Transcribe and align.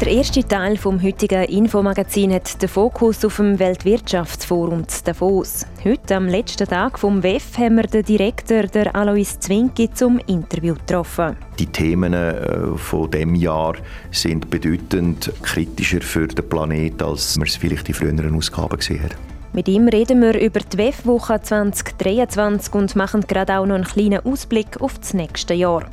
Der 0.00 0.08
erste 0.08 0.42
Teil 0.42 0.76
vom 0.76 1.00
heutigen 1.00 1.44
Infomagazin 1.44 2.32
hat 2.34 2.60
den 2.60 2.68
Fokus 2.68 3.24
auf 3.24 3.36
dem 3.36 3.60
Weltwirtschaftsforum 3.60 4.84
Davos. 5.04 5.64
Heute, 5.84 6.16
am 6.16 6.26
letzten 6.26 6.66
Tag 6.66 6.98
vom 6.98 7.22
WEF, 7.22 7.56
haben 7.58 7.76
wir 7.76 7.84
den 7.84 8.02
Direktor 8.02 8.64
der 8.64 8.94
Alois 8.96 9.38
Zwinki 9.38 9.88
zum 9.94 10.18
Interview 10.26 10.74
getroffen. 10.74 11.36
Die 11.60 11.66
Themen 11.66 12.12
äh, 12.12 12.76
von 12.76 13.08
dem 13.08 13.36
Jahr 13.36 13.76
sind 14.10 14.50
bedeutend 14.50 15.32
kritischer 15.42 16.00
für 16.00 16.26
den 16.26 16.48
Planeten, 16.48 17.04
als 17.04 17.38
wir 17.38 17.46
es 17.46 17.56
vielleicht 17.56 17.88
in 17.88 17.94
früheren 17.94 18.34
Ausgaben 18.34 18.76
gesehen 18.76 19.04
haben. 19.04 19.34
Mit 19.52 19.68
ihm 19.68 19.86
reden 19.86 20.20
wir 20.20 20.40
über 20.40 20.58
die 20.58 20.76
WEF-Woche 20.76 21.40
2023 21.40 22.74
und 22.74 22.96
machen 22.96 23.20
gerade 23.20 23.60
auch 23.60 23.66
noch 23.66 23.76
einen 23.76 23.84
kleinen 23.84 24.26
Ausblick 24.26 24.80
auf 24.80 24.98
das 24.98 25.14
nächste 25.14 25.54
Jahr. 25.54 25.84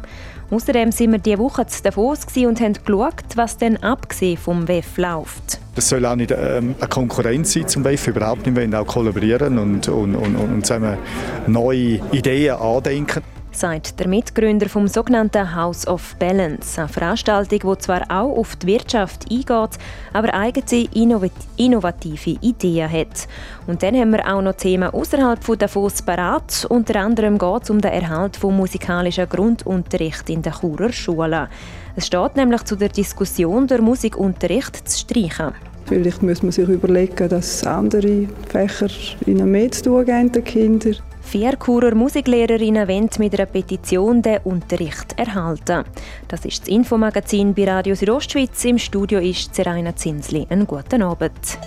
Außerdem 0.51 0.91
sind 0.91 1.13
wir 1.13 1.19
diese 1.19 1.39
Woche 1.39 1.65
zu 1.65 1.81
Davos 1.81 2.25
und 2.35 2.59
haben 2.59 2.73
geschaut, 2.73 3.23
was 3.35 3.57
denn 3.57 3.81
abgesehen 3.81 4.37
vom 4.37 4.67
WEF 4.67 4.97
läuft. 4.97 5.61
Das 5.75 5.87
soll 5.87 6.05
auch 6.05 6.17
nicht 6.17 6.31
ähm, 6.31 6.75
eine 6.77 6.89
Konkurrenz 6.89 7.53
sein 7.53 7.69
zum 7.69 7.85
WEF, 7.85 8.07
überhaupt 8.07 8.45
nicht. 8.45 8.55
Wir 8.57 8.63
wollen 8.63 8.75
auch 8.75 8.85
kollaborieren 8.85 9.57
und, 9.57 9.87
und, 9.87 10.13
und, 10.13 10.35
und 10.35 10.65
zusammen 10.65 10.97
neue 11.47 12.01
Ideen 12.11 12.57
andenken 12.57 13.23
sagt 13.51 13.99
der 13.99 14.07
Mitgründer 14.07 14.69
vom 14.69 14.87
sogenannten 14.87 15.55
House 15.55 15.87
of 15.87 16.15
Balance, 16.17 16.79
eine 16.79 16.87
Veranstaltung, 16.87 17.59
die 17.59 17.77
zwar 17.79 18.03
auch 18.09 18.37
auf 18.37 18.55
die 18.55 18.67
Wirtschaft 18.67 19.29
eingeht, 19.29 19.77
aber 20.13 20.33
eigene 20.33 20.88
innovative 21.58 22.38
Ideen 22.41 22.91
hat. 22.91 23.27
Und 23.67 23.83
dann 23.83 23.95
haben 23.95 24.11
wir 24.11 24.25
auch 24.27 24.41
noch 24.41 24.55
Themen 24.55 24.89
außerhalb 24.89 25.43
von 25.43 25.58
Davos 25.58 26.02
parat. 26.02 26.66
Unter 26.69 26.99
anderem 26.99 27.38
geht 27.38 27.63
es 27.63 27.69
um 27.69 27.81
den 27.81 27.91
Erhalt 27.91 28.38
von 28.38 28.55
musikalischem 28.55 29.27
Grundunterricht 29.27 30.30
in 30.30 30.41
den 30.41 30.53
Churer 30.53 30.91
Schulen. 30.91 31.47
Es 31.95 32.08
steht 32.08 32.36
nämlich 32.36 32.63
zu 32.63 32.75
der 32.75 32.89
Diskussion, 32.89 33.67
der 33.67 33.81
Musikunterricht 33.81 34.88
zu 34.88 34.99
streichen. 34.99 35.53
Vielleicht 35.86 36.23
muss 36.23 36.41
man 36.41 36.52
sich 36.52 36.69
überlegen, 36.69 37.27
dass 37.27 37.65
andere 37.65 38.27
Fächer 38.47 38.88
ihnen 39.25 39.52
mehr 39.52 39.71
zu 39.71 39.83
tun 39.83 40.05
geben, 40.05 40.31
den 40.31 40.43
Kindern. 40.43 40.95
Vier 41.31 41.57
Churer 41.57 41.95
Musiklehrerinnen 41.95 42.89
wollen 42.89 43.09
mit 43.19 43.33
einer 43.33 43.45
Petition 43.45 44.21
den 44.21 44.39
Unterricht 44.43 45.17
erhalten. 45.17 45.85
Das 46.27 46.43
ist 46.43 46.63
das 46.63 46.67
Infomagazin 46.67 47.53
bei 47.53 47.63
Radio 47.63 47.95
Südostschweiz. 47.95 48.65
Im 48.65 48.77
Studio 48.77 49.17
ist 49.21 49.55
Zeraina 49.55 49.95
Zinsli. 49.95 50.45
Einen 50.49 50.67
guten 50.67 51.02
Abend. 51.02 51.57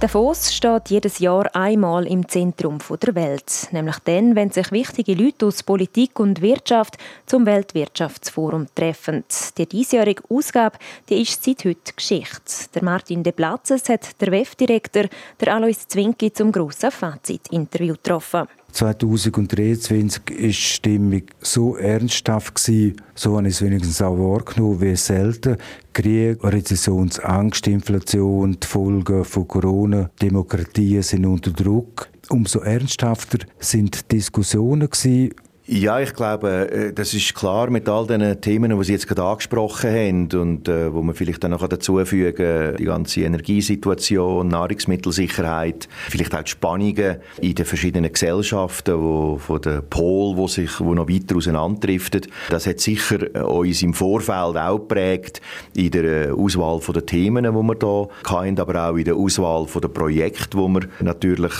Davos 0.00 0.54
steht 0.54 0.90
jedes 0.90 1.18
Jahr 1.18 1.52
einmal 1.56 2.06
im 2.06 2.28
Zentrum 2.28 2.78
der 3.02 3.16
Welt, 3.16 3.66
nämlich 3.72 3.98
dann, 4.04 4.36
wenn 4.36 4.52
sich 4.52 4.70
wichtige 4.70 5.14
Leute 5.14 5.46
aus 5.46 5.64
Politik 5.64 6.20
und 6.20 6.40
Wirtschaft 6.40 6.98
zum 7.26 7.44
Weltwirtschaftsforum 7.46 8.68
treffen. 8.76 9.24
Die 9.56 9.66
diesjährige 9.66 10.22
Ausgabe 10.28 10.78
die 11.08 11.20
ist 11.22 11.42
seit 11.42 11.64
heute 11.64 11.92
Geschichte. 11.96 12.68
Der 12.76 12.84
Martin 12.84 13.24
De 13.24 13.32
Platzes 13.32 13.88
hat 13.88 14.20
der 14.20 14.30
WEF-Direktor 14.30 15.06
Alois 15.46 15.88
Zwinki 15.88 16.32
zum 16.32 16.52
grossen 16.52 16.92
Fazit-Interview 16.92 17.94
getroffen. 17.94 18.46
2023 18.72 20.22
war 20.28 20.36
die 20.36 20.52
Stimmung 20.52 21.22
so 21.40 21.76
ernsthaft, 21.76 22.54
gewesen, 22.54 22.96
so 23.14 23.36
habe 23.36 23.48
ich 23.48 23.54
es 23.54 23.62
wenigstens 23.62 24.02
auch 24.02 24.18
wahrgenommen, 24.18 24.80
wie 24.80 24.94
selten. 24.94 25.56
Krieg, 25.92 26.44
Rezessionsangst, 26.44 27.66
Inflation, 27.66 28.58
die 28.60 28.66
Folgen 28.66 29.24
von 29.24 29.48
Corona, 29.48 30.10
Demokratien 30.20 31.02
sind 31.02 31.26
unter 31.26 31.50
Druck. 31.50 32.08
Umso 32.28 32.60
ernsthafter 32.60 33.38
sind 33.58 34.12
die 34.12 34.16
Diskussionen 34.16 34.88
gewesen, 34.88 35.34
ja, 35.70 36.00
ich 36.00 36.14
glaube, 36.14 36.70
äh, 36.70 36.92
das 36.94 37.12
ist 37.12 37.34
klar 37.34 37.68
mit 37.68 37.90
all 37.90 38.06
den 38.06 38.40
Themen, 38.40 38.74
die 38.74 38.84
Sie 38.84 38.92
jetzt 38.92 39.06
gerade 39.06 39.24
angesprochen 39.24 39.90
haben 39.90 40.28
und 40.40 40.66
äh, 40.66 40.94
wo 40.94 41.02
man 41.02 41.14
vielleicht 41.14 41.44
dann 41.44 41.50
noch 41.50 41.68
dazu 41.68 42.02
fügen 42.06 42.74
die 42.78 42.84
ganze 42.84 43.20
Energiesituation, 43.20 44.48
Nahrungsmittelsicherheit, 44.48 45.86
vielleicht 46.08 46.34
auch 46.34 46.42
die 46.42 46.50
Spannungen 46.50 47.16
in 47.42 47.54
den 47.54 47.66
verschiedenen 47.66 48.10
Gesellschaften, 48.10 48.98
wo 48.98 49.36
von 49.36 49.60
den 49.60 49.82
Pol, 49.90 50.38
wo 50.38 50.48
sich 50.48 50.80
wo 50.80 50.94
noch 50.94 51.06
weiter 51.06 51.36
auseinanderdriftet. 51.36 52.28
Das 52.48 52.66
hat 52.66 52.80
sicher 52.80 53.34
äh, 53.34 53.40
uns 53.40 53.82
im 53.82 53.92
Vorfeld 53.92 54.56
auch 54.56 54.78
geprägt 54.78 55.42
in 55.74 55.90
der 55.90 56.34
Auswahl 56.34 56.80
der 56.94 57.04
Themen, 57.04 57.44
die 57.44 57.50
wir 57.50 57.74
da 57.74 58.08
hatten, 58.24 58.58
aber 58.58 58.88
auch 58.88 58.96
in 58.96 59.04
der 59.04 59.16
Auswahl 59.16 59.66
der 59.66 59.88
Projekte, 59.88 60.56
die 60.56 60.66
wir 60.66 60.88
natürlich 61.00 61.52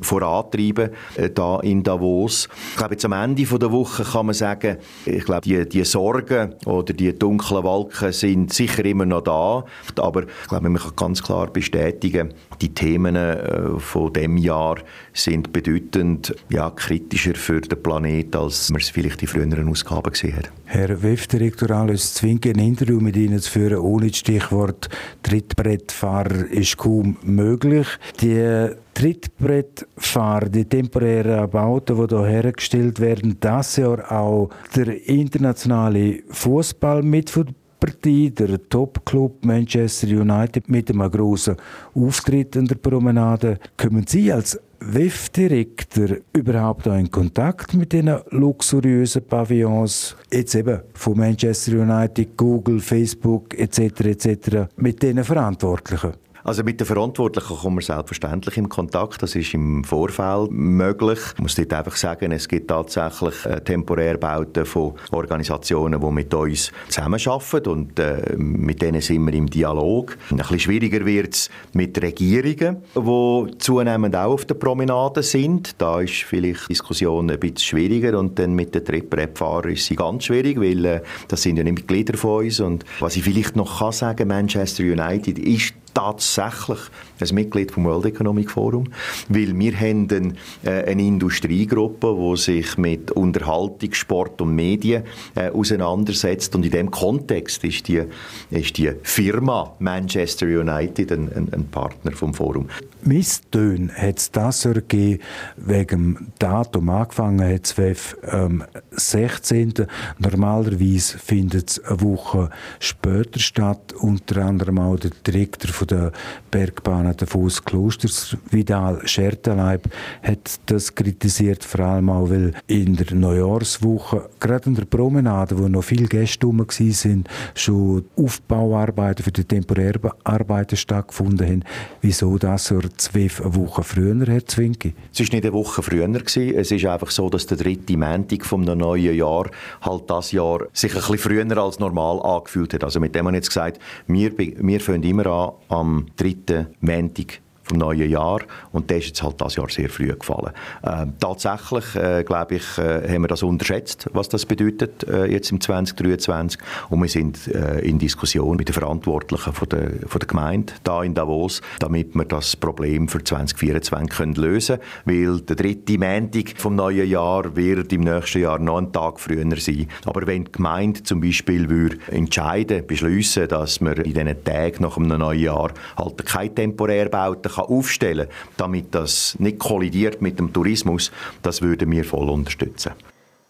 vorantreiben 0.00 0.90
da 1.34 1.60
in 1.60 1.84
Davos. 1.84 2.48
Ich 2.72 2.76
glaube, 2.76 2.94
jetzt 2.94 3.04
am 3.04 3.12
Ende 3.12 3.51
von 3.52 3.60
der 3.60 3.70
Woche 3.70 4.02
kann 4.02 4.24
man 4.24 4.34
sagen, 4.34 4.78
ich 5.04 5.26
glaube, 5.26 5.42
die, 5.42 5.68
die 5.68 5.84
Sorgen 5.84 6.54
oder 6.64 6.94
die 6.94 7.12
dunklen 7.18 7.62
Wolken 7.62 8.10
sind 8.10 8.50
sicher 8.50 8.82
immer 8.86 9.04
noch 9.04 9.20
da, 9.20 9.64
aber 10.02 10.22
ich 10.22 10.48
glaube, 10.48 10.70
man 10.70 10.80
kann 10.80 10.96
ganz 10.96 11.22
klar 11.22 11.48
bestätigen, 11.48 12.32
die 12.62 12.72
Themen 12.72 13.14
äh, 13.14 13.78
von 13.78 14.10
dem 14.10 14.38
Jahr 14.38 14.78
sind 15.12 15.52
bedeutend 15.52 16.34
ja, 16.48 16.70
kritischer 16.70 17.34
für 17.34 17.60
den 17.60 17.82
Planeten, 17.82 18.38
als 18.38 18.70
man 18.70 18.80
es 18.80 18.88
vielleicht 18.88 19.20
in 19.20 19.28
früheren 19.28 19.68
Ausgaben 19.68 20.10
gesehen 20.10 20.36
hat. 20.36 20.50
Herr 20.74 21.02
WEF-Direktor 21.02 21.70
Alois 21.70 22.14
Zwinke, 22.14 22.48
ein 22.48 22.58
Interview 22.58 22.98
mit 22.98 23.14
Ihnen 23.14 23.38
zu 23.40 23.50
führen, 23.50 23.80
ohne 23.80 24.06
das 24.06 24.16
Stichwort 24.16 24.88
Trittbrettfahrer 25.22 26.46
ist 26.46 26.78
kaum 26.78 27.18
möglich. 27.22 27.86
Die 28.22 28.70
Trittbrettfahrer, 28.94 30.48
die 30.48 30.64
temporären 30.64 31.50
Bauten, 31.50 31.94
die 31.94 32.16
hier 32.16 32.24
hergestellt 32.24 33.00
werden, 33.00 33.36
das 33.38 33.76
Jahr 33.76 34.10
auch 34.10 34.48
der 34.74 35.06
internationale 35.10 36.22
Fußball 36.30 37.02
mit 37.02 37.30
Partie, 37.78 38.30
der 38.30 38.66
Top-Club 38.70 39.44
Manchester 39.44 40.06
United 40.06 40.70
mit 40.70 40.88
einem 40.88 41.10
grossen 41.10 41.56
Auftritt 41.94 42.56
in 42.56 42.64
der 42.64 42.76
Promenade. 42.76 43.58
Kommen 43.76 44.06
Sie 44.06 44.32
als 44.32 44.58
WEF-Direktor 44.84 46.16
überhaupt 46.32 46.88
auch 46.88 46.96
in 46.98 47.10
Kontakt 47.10 47.74
mit 47.74 47.92
diesen 47.92 48.18
luxuriösen 48.30 49.22
Pavillons, 49.22 50.16
jetzt 50.32 50.54
eben 50.54 50.80
von 50.94 51.16
Manchester 51.16 51.80
United, 51.80 52.36
Google, 52.36 52.80
Facebook 52.80 53.58
etc. 53.58 53.78
etc. 54.00 54.72
mit 54.76 55.02
diesen 55.02 55.22
Verantwortlichen? 55.22 56.12
Also 56.44 56.64
mit 56.64 56.80
den 56.80 56.86
Verantwortlichen 56.86 57.56
kommen 57.56 57.76
wir 57.76 57.82
selbstverständlich 57.82 58.56
in 58.56 58.68
Kontakt. 58.68 59.22
Das 59.22 59.36
ist 59.36 59.54
im 59.54 59.84
Vorfeld 59.84 60.50
möglich. 60.50 61.20
Ich 61.36 61.40
muss 61.40 61.54
dort 61.54 61.72
einfach 61.72 61.96
sagen, 61.96 62.32
es 62.32 62.48
gibt 62.48 62.68
tatsächlich 62.68 63.46
äh, 63.46 63.60
Temporärbauten 63.60 64.66
von 64.66 64.94
Organisationen, 65.12 66.00
die 66.00 66.10
mit 66.10 66.34
uns 66.34 66.72
zusammenarbeiten 66.88 67.68
und 67.68 67.98
äh, 67.98 68.34
mit 68.36 68.82
denen 68.82 69.00
sind 69.00 69.24
wir 69.24 69.34
im 69.34 69.48
Dialog. 69.48 70.16
Ein 70.30 70.38
bisschen 70.38 70.58
schwieriger 70.58 71.04
wird 71.06 71.34
es 71.34 71.50
mit 71.74 72.00
Regierungen, 72.02 72.78
die 72.96 73.58
zunehmend 73.58 74.16
auch 74.16 74.32
auf 74.32 74.44
der 74.44 74.54
Promenade 74.54 75.22
sind. 75.22 75.80
Da 75.80 76.00
ist 76.00 76.24
vielleicht 76.24 76.64
die 76.64 76.72
Diskussion 76.72 77.30
ein 77.30 77.38
bisschen 77.38 77.58
schwieriger 77.58 78.18
und 78.18 78.38
dann 78.38 78.54
mit 78.54 78.74
den 78.74 78.84
Trittbrettfahrern 78.84 79.70
ist 79.70 79.86
sie 79.86 79.96
ganz 79.96 80.24
schwierig, 80.24 80.60
weil 80.60 80.84
äh, 80.84 81.00
das 81.28 81.42
sind 81.42 81.56
ja 81.56 81.62
nicht 81.62 81.74
Mitglieder 81.74 82.18
von 82.18 82.44
uns. 82.44 82.58
Und 82.58 82.84
was 82.98 83.16
ich 83.16 83.22
vielleicht 83.22 83.54
noch 83.54 83.78
kann 83.78 83.92
sagen, 83.92 84.26
Manchester 84.26 84.82
United 84.82 85.38
ist 85.38 85.74
tatsächlich 85.94 86.80
ein 87.22 87.34
Mitglied 87.34 87.70
vom 87.70 87.84
World 87.84 88.06
Economic 88.06 88.50
Forum, 88.50 88.84
weil 89.28 89.58
wir 89.58 89.78
haben 89.78 90.08
eine, 90.10 90.32
äh, 90.64 90.90
eine 90.90 91.02
Industriegruppe, 91.02 92.16
die 92.18 92.36
sich 92.36 92.76
mit 92.78 93.10
Unterhaltung, 93.10 93.92
Sport 93.92 94.40
und 94.40 94.54
Medien 94.54 95.04
äh, 95.34 95.50
auseinandersetzt 95.50 96.54
und 96.54 96.64
in 96.64 96.70
dem 96.70 96.90
Kontext 96.90 97.64
ist 97.64 97.88
die, 97.88 98.02
ist 98.50 98.76
die 98.78 98.92
Firma 99.02 99.74
Manchester 99.78 100.46
United 100.46 101.12
ein, 101.12 101.32
ein, 101.32 101.48
ein 101.52 101.66
Partner 101.68 102.12
vom 102.12 102.34
Forum. 102.34 102.68
Misstöne 103.04 103.92
hat 103.94 104.18
es 104.18 104.30
das 104.30 104.62
gegeben, 104.62 105.20
wegen 105.56 105.88
dem 105.88 106.26
Datum 106.38 106.88
angefangen 106.88 107.52
hat 107.52 107.66
es 107.66 107.76
WEF 107.76 108.16
am 108.22 108.62
16. 108.92 109.74
Normalerweise 110.18 111.18
findet 111.18 111.70
es 111.70 111.84
eine 111.84 112.00
Woche 112.00 112.50
später 112.78 113.40
statt, 113.40 113.92
unter 113.92 114.44
anderem 114.44 114.78
auch 114.78 114.96
der 114.96 115.10
Direktor 115.26 115.86
der 115.86 116.12
Bergbahn 116.50 117.11
Davos 117.14 117.64
Klosters, 117.64 118.36
Vidal 118.50 119.00
Schertenleib, 119.06 119.88
hat 120.22 120.60
das 120.66 120.94
kritisiert, 120.94 121.64
vor 121.64 121.80
allem 121.80 122.10
auch, 122.10 122.30
weil 122.30 122.52
in 122.66 122.96
der 122.96 123.14
Neujahrswoche, 123.14 124.28
gerade 124.40 124.68
in 124.68 124.74
der 124.74 124.84
Promenade, 124.84 125.58
wo 125.58 125.68
noch 125.68 125.82
viele 125.82 126.06
Gäste 126.06 126.46
rum 126.46 126.60
waren, 126.60 127.24
schon 127.54 128.04
Aufbauarbeiten 128.16 129.24
für 129.24 129.32
die 129.32 129.44
Temporärarbeiten 129.44 130.76
stattgefunden 130.76 131.46
haben. 131.46 131.64
Wieso 132.00 132.38
das 132.38 132.66
so 132.66 132.80
zwölf 132.96 133.42
Wochen 133.44 133.82
früher, 133.82 134.26
Herr 134.26 134.46
Zwinki? 134.46 134.94
Es 135.12 135.20
war 135.20 135.26
nicht 135.32 135.44
eine 135.44 135.52
Woche 135.52 135.82
früher. 135.82 136.08
Es 136.08 136.70
ist 136.70 136.84
einfach 136.84 137.10
so, 137.10 137.28
dass 137.28 137.46
der 137.46 137.56
dritte 137.56 137.96
Montag 137.96 138.44
vom 138.44 138.62
neuen 138.62 139.14
Jahr 139.14 139.50
halt 139.80 140.10
das 140.10 140.32
Jahr 140.32 140.66
sich 140.72 140.92
ein 140.92 141.00
bisschen 141.00 141.18
früher 141.18 141.58
als 141.58 141.78
normal 141.78 142.20
angefühlt 142.22 142.74
hat. 142.74 142.84
Also 142.84 143.00
mit 143.00 143.14
dem 143.14 143.26
haben 143.26 143.34
jetzt 143.34 143.48
gesagt, 143.48 143.78
wir, 144.06 144.32
wir 144.36 144.80
fangen 144.80 145.02
immer 145.02 145.26
an 145.26 145.52
am 145.68 146.06
dritten 146.16 146.68
Montag 146.80 147.01
hundertprozentig 147.02 147.41
vom 147.64 147.78
neuen 147.78 148.10
Jahr 148.10 148.40
und 148.72 148.90
der 148.90 148.98
ist 148.98 149.06
jetzt 149.06 149.22
halt 149.22 149.40
das 149.40 149.56
Jahr 149.56 149.68
sehr 149.68 149.88
früh 149.88 150.08
gefallen. 150.08 150.52
Äh, 150.82 151.06
tatsächlich, 151.20 151.94
äh, 151.94 152.24
glaube 152.24 152.56
ich, 152.56 152.78
äh, 152.78 153.08
haben 153.08 153.22
wir 153.22 153.28
das 153.28 153.42
unterschätzt, 153.42 154.08
was 154.12 154.28
das 154.28 154.46
bedeutet 154.46 155.04
äh, 155.08 155.26
jetzt 155.26 155.50
im 155.50 155.60
2023 155.60 156.60
und 156.90 157.00
wir 157.00 157.08
sind 157.08 157.48
äh, 157.48 157.80
in 157.80 157.98
Diskussion 157.98 158.56
mit 158.56 158.68
den 158.68 158.74
Verantwortlichen 158.74 159.52
von 159.52 159.68
der, 159.68 159.90
von 160.06 160.18
der 160.18 160.28
Gemeinde 160.28 160.72
da 160.84 161.02
in 161.02 161.14
Davos, 161.14 161.60
damit 161.78 162.14
wir 162.14 162.24
das 162.24 162.56
Problem 162.56 163.08
für 163.08 163.22
2024 163.22 164.10
können 164.10 164.34
lösen 164.34 164.78
können, 165.04 165.30
weil 165.30 165.40
der 165.40 165.56
dritte 165.56 165.98
Montag 165.98 166.54
vom 166.56 166.76
neuen 166.76 167.08
Jahr 167.08 167.54
wird 167.56 167.92
im 167.92 168.02
nächsten 168.02 168.42
Jahr 168.42 168.58
noch 168.58 168.78
einen 168.78 168.92
Tag 168.92 169.20
früher 169.20 169.44
sein. 169.56 169.88
Aber 170.04 170.26
wenn 170.26 170.44
die 170.44 170.52
Gemeinde 170.52 171.02
zum 171.02 171.20
Beispiel 171.20 171.68
würde 171.68 171.98
entscheiden, 172.10 172.86
beschließen, 172.86 173.48
dass 173.48 173.80
wir 173.80 173.96
in 173.98 174.14
diesen 174.14 174.44
Tagen 174.44 174.82
nach 174.82 174.96
einem 174.96 175.18
neuen 175.18 175.40
Jahr 175.40 175.72
halt 175.96 176.26
keine 176.26 176.54
Temporärbauten 176.54 177.51
kann 177.54 177.64
aufstellen 177.64 178.28
kann, 178.28 178.36
damit 178.56 178.94
das 178.94 179.36
nicht 179.38 179.58
kollidiert 179.58 180.20
mit 180.22 180.38
dem 180.38 180.52
Tourismus, 180.52 181.12
das 181.42 181.62
würden 181.62 181.90
wir 181.90 182.04
voll 182.04 182.28
unterstützen. 182.28 182.92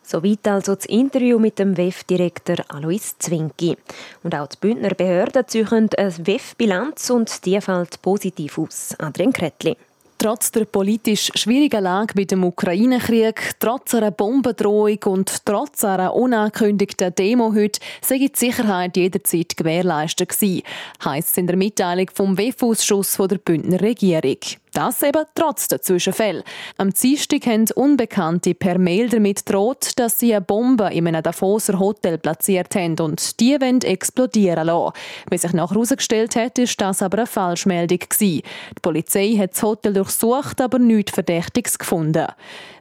Soweit 0.05 0.47
also 0.49 0.75
das 0.75 0.85
Interview 0.87 1.39
mit 1.39 1.59
dem 1.59 1.77
WEF-Direktor 1.77 2.57
Alois 2.69 3.15
Zwinki. 3.19 3.77
Und 4.23 4.35
auch 4.35 4.49
die 4.49 4.59
Bündner 4.61 4.91
Behörden 4.91 5.47
ziehen 5.47 5.69
eine 5.69 5.89
WEF-Bilanz 6.27 7.09
und 7.09 7.47
die 7.47 7.61
fällt 7.61 8.03
positiv 8.03 8.59
aus. 8.59 8.95
Adrian 8.99 9.33
Kretli. 9.33 9.77
Trotz 10.23 10.53
der 10.53 10.67
politisch 10.67 11.33
schwierigen 11.35 11.83
Lage 11.83 12.15
mit 12.15 12.31
dem 12.31 12.45
Ukraine-Krieg, 12.45 13.55
trotz 13.59 13.93
einer 13.93 14.13
Bombendrohung 14.13 15.01
und 15.07 15.45
trotz 15.45 15.83
einer 15.83 16.15
unangekündigten 16.15 17.13
Demo 17.13 17.53
heute, 17.53 17.81
sei 18.01 18.19
die 18.19 18.31
Sicherheit 18.33 18.97
jederzeit 18.97 19.57
gewährleistet 19.57 20.29
gewesen, 20.29 20.63
heisst 21.05 21.31
es 21.31 21.39
in 21.39 21.49
der 21.49 21.57
Mitteilung 21.57 22.09
vom 22.15 22.39
WEF-Ausschuss 22.39 23.17
der 23.17 23.39
Bündner 23.39 23.81
Regierung. 23.81 24.39
Das 24.75 25.03
eben 25.03 25.25
trotz 25.35 25.69
der 25.69 25.83
Zwischenfälle. 25.83 26.45
Am 26.79 26.91
Dienstag 26.91 27.45
haben 27.45 27.67
Unbekannte 27.75 28.55
per 28.55 28.79
Mail 28.79 29.11
damit 29.11 29.49
droht, 29.51 29.99
dass 29.99 30.19
sie 30.19 30.33
eine 30.33 30.41
Bombe 30.41 30.89
in 30.93 31.07
einem 31.07 31.23
Davoser 31.23 31.79
Hotel 31.79 32.17
platziert 32.17 32.75
haben 32.75 32.99
und 32.99 33.39
die 33.39 33.61
wollen 33.61 33.83
explodieren 33.83 34.67
lassen. 34.67 34.95
Wie 35.29 35.37
sich 35.37 35.53
nachher 35.53 35.75
herausgestellt 35.75 36.37
hat, 36.37 36.59
ist 36.59 36.81
das 36.81 37.03
aber 37.03 37.19
eine 37.19 37.27
Falschmeldung 37.27 37.99
gewesen. 37.99 38.43
Die 38.71 38.81
Polizei 38.81 39.37
hat 39.37 39.53
das 39.53 39.63
Hotel 39.63 39.93
durchsucht, 39.93 40.59
aber 40.63 40.79
nichts 40.79 41.13
Verdächtiges 41.13 41.79
gefunden. 41.79 42.29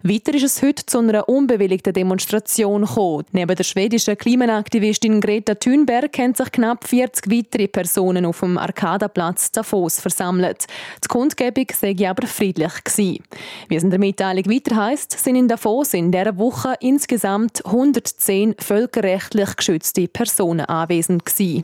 Weiter 0.04 0.34
ist 0.34 0.44
es 0.44 0.62
heute 0.64 0.86
zu 0.86 0.98
einer 0.98 1.30
unbewilligten 1.30 1.94
Demonstration 1.94 2.86
gekommen. 2.86 3.26
Neben 3.34 3.56
der 3.56 3.64
schwedischen 3.64 4.18
Klimaaktivistin 4.18 5.22
Greta 5.22 5.56
Thunberg 5.56 6.18
haben 6.18 6.34
sich 6.34 6.52
knapp 6.52 6.88
40 6.88 7.30
weitere 7.30 7.68
Personen 7.68 8.26
auf 8.26 8.40
dem 8.40 8.58
Arkadaplatz 8.58 9.52
Davos 9.52 10.00
versammelt. 10.00 10.66
Die 11.04 11.08
Kundgebung 11.08 11.68
sei 11.82 12.10
aber 12.10 12.28
friedlich 12.28 12.84
gewesen. 12.84 13.24
Wie 13.68 13.76
es 13.76 13.84
in 13.84 13.90
der 13.90 14.00
Mitteilung 14.00 14.46
weiter 14.46 14.76
heisst, 14.76 15.12
sind 15.12 15.36
in 15.36 15.48
Davos 15.48 15.94
in 15.94 16.12
dieser 16.12 16.38
Woche 16.38 16.76
insgesamt 16.80 17.66
110 17.66 18.56
völkerrechtlich 18.60 19.56
geschützte 19.56 20.08
Personen 20.08 20.66
anwesend 20.66 21.26
gewesen. 21.26 21.64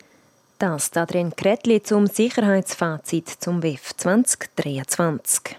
Das 0.59 0.91
Adrian 0.97 1.35
Kretli 1.35 1.83
zum 1.83 2.07
Sicherheitsfazit 2.07 3.29
zum 3.29 3.61
WEF 3.61 3.95
2023. 3.95 5.55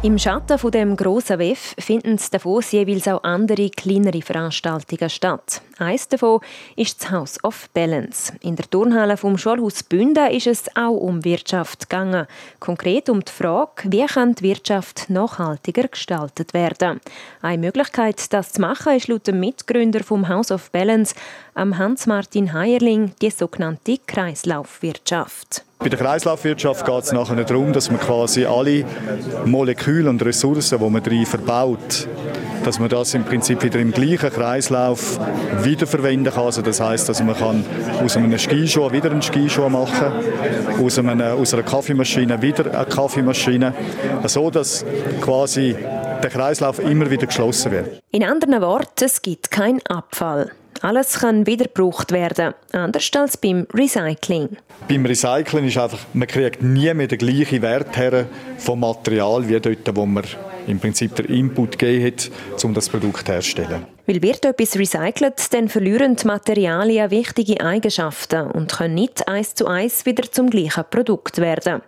Im 0.00 0.16
Schatten 0.16 0.58
von 0.58 0.70
dem 0.70 0.96
grossen 0.96 1.40
WEF 1.40 1.74
finden 1.76 2.20
Davos 2.30 2.70
jeweils 2.70 3.08
auch 3.08 3.24
andere 3.24 3.68
kleinere 3.68 4.22
Veranstaltungen 4.22 5.10
statt. 5.10 5.60
Eines 5.76 6.06
davon 6.06 6.40
ist 6.76 7.02
das 7.02 7.10
House 7.10 7.42
of 7.42 7.68
Balance. 7.70 8.32
In 8.40 8.54
der 8.54 8.70
Turnhalle 8.70 9.16
vom 9.16 9.36
Schulhaus 9.36 9.82
Bünden 9.82 10.30
ist 10.30 10.46
es 10.46 10.76
auch 10.76 10.96
um 10.96 11.24
Wirtschaft 11.24 11.90
gegangen. 11.90 12.28
Konkret 12.60 13.08
um 13.08 13.24
die 13.24 13.32
Frage, 13.32 13.90
wie 13.90 14.06
kann 14.06 14.36
die 14.36 14.44
Wirtschaft 14.44 15.10
nachhaltiger 15.10 15.88
gestaltet 15.88 16.54
werden. 16.54 17.00
Eine 17.42 17.58
Möglichkeit, 17.58 18.32
das 18.32 18.52
zu 18.52 18.60
machen, 18.60 18.96
ist 18.96 19.08
laut 19.08 19.26
dem 19.26 19.40
Mitgründer 19.40 20.04
vom 20.04 20.28
House 20.28 20.52
of 20.52 20.70
Balance, 20.70 21.16
Hans-Martin 21.58 22.52
Heierling, 22.52 23.12
die 23.20 23.30
sogenannte 23.30 23.98
Kreislaufwirtschaft. 24.06 25.64
Bei 25.80 25.88
der 25.88 25.98
Kreislaufwirtschaft 25.98 26.84
geht 26.84 27.04
es 27.04 27.12
nachher 27.12 27.44
darum, 27.44 27.72
dass 27.72 27.90
man 27.90 28.00
quasi 28.00 28.44
alle 28.44 28.84
Moleküle 29.44 30.10
und 30.10 30.24
Ressourcen, 30.24 30.78
die 30.78 30.90
man 30.90 31.02
drin 31.02 31.24
verbaut, 31.24 32.08
dass 32.64 32.78
man 32.80 32.88
das 32.88 33.14
im 33.14 33.24
Prinzip 33.24 33.62
wieder 33.62 33.78
im 33.78 33.92
gleichen 33.92 34.30
Kreislauf 34.30 35.20
wiederverwenden 35.62 36.32
kann. 36.32 36.44
Also 36.44 36.62
das 36.62 36.80
heißt, 36.80 37.08
dass 37.08 37.22
man 37.22 37.36
kann 37.36 37.64
aus 38.02 38.16
einem 38.16 38.36
Skischuh 38.38 38.90
wieder 38.90 39.10
einen 39.10 39.22
Skischuh 39.22 39.68
machen, 39.68 40.12
aus, 40.82 40.98
einem, 40.98 41.20
aus 41.20 41.54
einer 41.54 41.62
Kaffeemaschine 41.62 42.42
wieder 42.42 42.72
eine 42.74 42.84
Kaffeemaschine, 42.86 43.74
so 44.26 44.50
dass 44.50 44.84
quasi 45.20 45.76
der 46.22 46.30
Kreislauf 46.30 46.80
immer 46.80 47.08
wieder 47.10 47.26
geschlossen 47.26 47.70
wird. 47.70 48.02
In 48.10 48.24
anderen 48.24 48.60
Worten, 48.60 49.04
es 49.04 49.22
gibt 49.22 49.50
keinen 49.50 49.80
Abfall. 49.86 50.50
Alles 50.82 51.20
kann 51.20 51.46
wieder 51.46 51.64
gebraucht 51.64 52.12
werden, 52.12 52.54
anders 52.72 53.10
als 53.14 53.36
beim 53.36 53.66
Recycling. 53.74 54.56
Beim 54.88 55.04
Recycling 55.06 55.66
ist 55.66 55.78
einfach, 55.78 56.00
man 56.12 56.28
kriegt 56.28 56.62
nie 56.62 56.92
mehr 56.94 57.08
den 57.08 57.18
gleichen 57.18 57.62
Wert 57.62 57.96
her 57.96 58.26
vom 58.58 58.80
Material 58.80 59.48
wie 59.48 59.58
dort, 59.60 59.96
wo 59.96 60.06
man 60.06 60.24
im 60.66 60.78
Prinzip 60.78 61.14
der 61.16 61.28
Input 61.28 61.78
gegeben 61.78 62.06
hat, 62.06 62.30
um 62.64 62.74
das 62.74 62.88
Produkt 62.88 63.28
herzustellen. 63.28 63.97
Weil 64.08 64.22
wird 64.22 64.46
etwas 64.46 64.74
recycelt, 64.78 65.52
dann 65.52 65.68
verlieren 65.68 66.16
die 66.16 66.26
Materialien 66.26 67.10
wichtige 67.10 67.60
Eigenschaften 67.60 68.50
und 68.50 68.72
können 68.72 68.94
nicht 68.94 69.28
eins 69.28 69.54
zu 69.54 69.66
eins 69.66 70.06
wieder 70.06 70.32
zum 70.32 70.48
gleichen 70.48 70.84
Produkt 70.88 71.36
werden. 71.36 71.82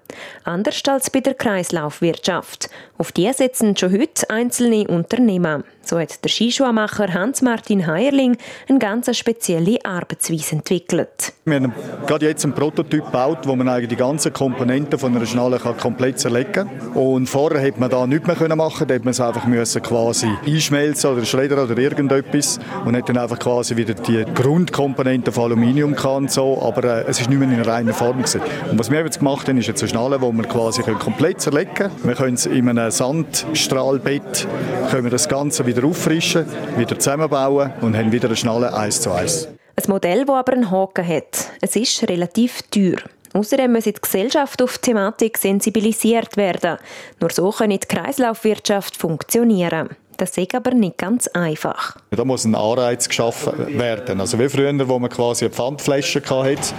Anders 0.44 0.82
als 0.86 1.08
bei 1.08 1.20
der 1.20 1.32
Kreislaufwirtschaft. 1.32 2.68
Auf 2.98 3.12
die 3.12 3.32
setzen 3.32 3.74
schon 3.74 3.92
heute 3.92 4.28
einzelne 4.28 4.86
Unternehmen. 4.86 5.64
So 5.82 5.98
hat 5.98 6.22
der 6.22 6.28
Skischuhmacher 6.28 7.12
Hans-Martin 7.14 7.86
Heierling 7.86 8.36
eine 8.68 8.78
ganz 8.78 9.16
spezielle 9.16 9.78
Arbeitsweise 9.82 10.56
entwickelt. 10.56 11.32
Wir 11.46 11.56
haben 11.56 11.72
gerade 12.06 12.26
jetzt 12.26 12.44
einen 12.44 12.54
Prototyp 12.54 13.06
gebaut, 13.06 13.38
wo 13.44 13.56
man 13.56 13.68
eigentlich 13.68 13.88
die 13.88 13.96
ganzen 13.96 14.32
Komponenten 14.32 14.98
von 14.98 15.16
einer 15.16 15.24
Schnalle 15.24 15.58
komplett 15.58 16.20
zerlegen 16.20 16.52
kann. 16.52 16.68
Und 16.94 17.26
vorher 17.28 17.60
hätte 17.60 17.80
man 17.80 17.88
da 17.88 18.06
nichts 18.06 18.26
mehr 18.26 18.54
machen 18.54 18.86
da 18.86 18.94
hätte 18.94 19.04
man 19.04 19.12
es 19.12 19.20
einfach 19.20 19.46
müssen 19.46 19.82
quasi 19.82 20.28
einschmelzen 20.46 21.10
oder 21.10 21.24
schreddern 21.24 21.60
oder 21.60 21.76
irgendetwas 22.10 22.58
und 22.84 22.96
hat 22.96 23.08
dann 23.08 23.18
einfach 23.18 23.38
quasi 23.38 23.76
wieder 23.76 23.94
die 23.94 24.24
Grundkomponenten 24.34 25.32
von 25.32 25.44
Aluminium 25.44 25.94
kann 25.94 26.28
so, 26.28 26.60
aber 26.62 26.84
äh, 26.84 27.04
es 27.08 27.20
ist 27.20 27.28
nicht 27.28 27.38
mehr 27.38 27.48
in 27.48 27.54
einer 27.54 27.66
reinen 27.66 27.94
Form 27.94 28.18
gewesen. 28.18 28.40
Und 28.70 28.78
was 28.78 28.90
wir 28.90 29.04
jetzt 29.04 29.18
gemacht 29.18 29.48
haben, 29.48 29.58
ist 29.58 29.66
jetzt 29.66 29.82
eine 29.82 29.88
Schnalle, 29.88 30.20
wo 30.20 30.32
wir 30.32 30.44
quasi 30.44 30.82
komplett 30.82 31.40
zerlegen 31.40 31.74
können. 31.74 31.92
Wir 32.02 32.14
können 32.14 32.34
es 32.34 32.46
in 32.46 32.68
einem 32.68 32.90
Sandstrahlbett 32.90 34.46
können 34.90 35.04
wir 35.04 35.10
das 35.10 35.28
Ganze 35.28 35.66
wieder 35.66 35.84
auffrischen, 35.84 36.46
wieder 36.76 36.98
zusammenbauen 36.98 37.72
und 37.80 37.96
haben 37.96 38.12
wieder 38.12 38.28
eine 38.28 38.36
Schnalle 38.36 38.74
eins 38.74 39.00
zu 39.00 39.12
eins. 39.12 39.48
Ein 39.76 39.84
Modell, 39.88 40.24
das 40.24 40.34
aber 40.34 40.52
einen 40.52 40.70
Haken 40.70 41.06
hat. 41.06 41.50
Es 41.60 41.76
ist 41.76 42.08
relativ 42.08 42.62
teuer. 42.70 42.98
Außerdem 43.32 43.72
muss 43.72 43.84
die 43.84 43.92
Gesellschaft 43.92 44.60
auf 44.60 44.78
die 44.78 44.90
Thematik 44.90 45.38
sensibilisiert 45.38 46.36
werden. 46.36 46.78
Nur 47.20 47.30
so 47.30 47.50
kann 47.50 47.70
die 47.70 47.78
Kreislaufwirtschaft 47.78 48.96
funktionieren. 48.96 49.90
Das 50.20 50.36
ist 50.36 50.54
aber 50.54 50.74
nicht 50.74 50.98
ganz 50.98 51.28
einfach. 51.28 51.96
Da 52.10 52.26
muss 52.26 52.44
ein 52.44 52.54
Anreiz 52.54 53.08
geschaffen 53.08 53.78
werden. 53.78 54.20
Also 54.20 54.38
wie 54.38 54.50
früher, 54.50 54.86
wo 54.86 54.98
man 54.98 55.08
quasi 55.08 55.46
eine 55.46 55.54
Pfandflasche 55.54 56.20
hatte, 56.20 56.74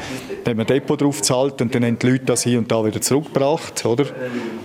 hat 0.46 0.56
man 0.56 0.68
Depot 0.68 1.02
drauf 1.02 1.18
gezahlt 1.18 1.60
und 1.60 1.74
dann 1.74 1.84
haben 1.84 1.98
die 1.98 2.08
Leute 2.08 2.26
das 2.26 2.44
hier 2.44 2.60
und 2.60 2.72
da 2.72 2.86
wieder 2.86 3.02
zurückgebracht, 3.02 3.84
oder? 3.84 4.06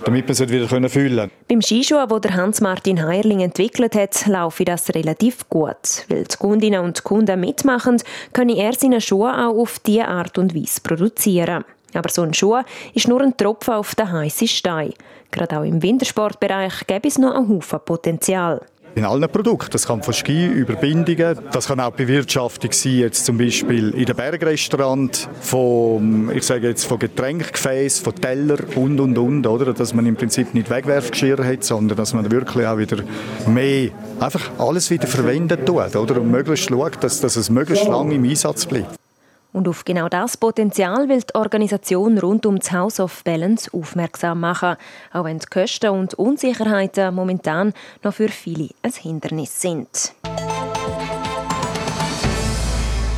damit 0.05 0.25
man 0.25 0.31
es 0.31 0.39
wieder 0.39 0.67
füllen 0.67 0.89
können. 0.89 1.31
Beim 1.47 1.61
Skischuh, 1.61 2.05
den 2.05 2.21
der 2.21 2.35
Hans-Martin 2.35 3.03
Heierling 3.03 3.39
entwickelt 3.39 3.95
hat, 3.95 4.27
laufe 4.27 4.63
das 4.63 4.93
relativ 4.93 5.49
gut. 5.49 6.05
Weil 6.07 6.25
die 6.25 6.37
Kundinnen 6.37 6.81
und 6.81 7.03
Kunden 7.03 7.39
mitmachen, 7.39 8.01
kann 8.31 8.49
er 8.49 8.73
seine 8.73 9.01
Schuhe 9.01 9.33
auch 9.33 9.57
auf 9.57 9.79
diese 9.79 10.07
Art 10.07 10.37
und 10.37 10.53
Weise 10.53 10.81
produzieren. 10.81 11.65
Aber 11.97 12.09
so 12.09 12.21
ein 12.21 12.33
Schuh 12.33 12.61
ist 12.93 13.07
nur 13.07 13.21
ein 13.21 13.35
Tropfen 13.35 13.73
auf 13.73 13.95
den 13.95 14.11
heißen 14.11 14.47
Stein. 14.47 14.93
Gerade 15.31 15.59
auch 15.59 15.63
im 15.63 15.81
Wintersportbereich 15.81 16.87
gäbe 16.87 17.07
es 17.07 17.17
noch 17.17 17.35
einen 17.35 17.49
Haufen 17.49 17.79
Potenzial. 17.83 18.61
in 18.95 19.05
allen 19.05 19.29
Produkten. 19.29 19.69
Das 19.71 19.85
kann 19.85 20.01
von 20.01 20.13
Ski 20.13 20.47
über 20.47 20.73
Bindungen, 20.73 21.37
das 21.51 21.67
kann 21.67 21.79
auch 21.79 21.91
Bewirtschaftung 21.91 22.71
sein, 22.71 22.97
jetzt 22.97 23.25
zum 23.25 23.37
Beispiel 23.37 23.91
in 23.91 24.05
den 24.05 24.15
Bergrestaurant, 24.15 25.29
von, 25.39 26.31
ich 26.33 26.43
sage 26.43 26.69
jetzt 26.69 26.85
von 26.85 26.97
Getränkgefäß, 26.97 27.99
von 27.99 28.15
Teller 28.15 28.57
und 28.75 28.99
und 28.99 29.17
und, 29.17 29.45
oder? 29.45 29.73
Dass 29.73 29.93
man 29.93 30.05
im 30.07 30.15
Prinzip 30.15 30.53
nicht 30.53 30.69
Wegwerfgeschirr 30.69 31.45
hat, 31.45 31.63
sondern 31.63 31.95
dass 31.97 32.13
man 32.13 32.29
wirklich 32.31 32.65
auch 32.65 32.77
wieder 32.77 32.97
mehr 33.45 33.91
einfach 34.19 34.49
alles 34.57 34.89
wieder 34.89 35.07
verwendet 35.07 35.65
tut, 35.65 35.95
oder? 35.95 36.19
Und 36.19 36.31
möglichst 36.31 36.69
schaut, 36.69 37.03
dass, 37.03 37.21
dass 37.21 37.35
es 37.35 37.49
möglichst 37.49 37.87
lange 37.87 38.15
im 38.15 38.23
Einsatz 38.23 38.65
bleibt. 38.65 38.97
Und 39.57 39.67
auf 39.67 39.85
genau 39.85 40.07
das 40.07 40.37
Potenzial 40.37 41.09
will 41.09 41.19
die 41.19 41.33
Organisation 41.33 42.19
rund 42.19 42.45
um 42.45 42.59
das 42.59 42.71
House 42.71 42.99
of 42.99 43.23
Balance 43.23 43.67
aufmerksam 43.73 44.39
machen, 44.39 44.75
auch 45.11 45.23
wenn 45.23 45.39
die 45.39 45.47
Kosten 45.47 45.89
und 45.89 46.13
Unsicherheiten 46.13 47.15
momentan 47.15 47.73
noch 48.03 48.13
für 48.13 48.29
viele 48.29 48.69
ein 48.83 48.91
Hindernis 48.91 49.59
sind. 49.59 50.13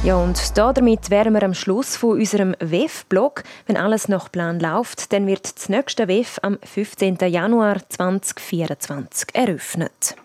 Ja, 0.05 0.15
und 0.15 0.57
damit 0.57 1.09
wären 1.09 1.33
wir 1.33 1.43
am 1.43 1.53
Schluss 1.53 1.97
von 1.97 2.11
unserem 2.11 2.55
WEF-Blog. 2.61 3.43
Wenn 3.65 3.75
alles 3.75 4.07
nach 4.07 4.31
Plan 4.31 4.61
läuft, 4.61 5.11
dann 5.11 5.27
wird 5.27 5.57
das 5.57 5.67
nächste 5.67 6.07
WEF 6.07 6.39
am 6.41 6.57
15. 6.63 7.17
Januar 7.27 7.79
2024 7.89 9.35
eröffnet. 9.35 10.15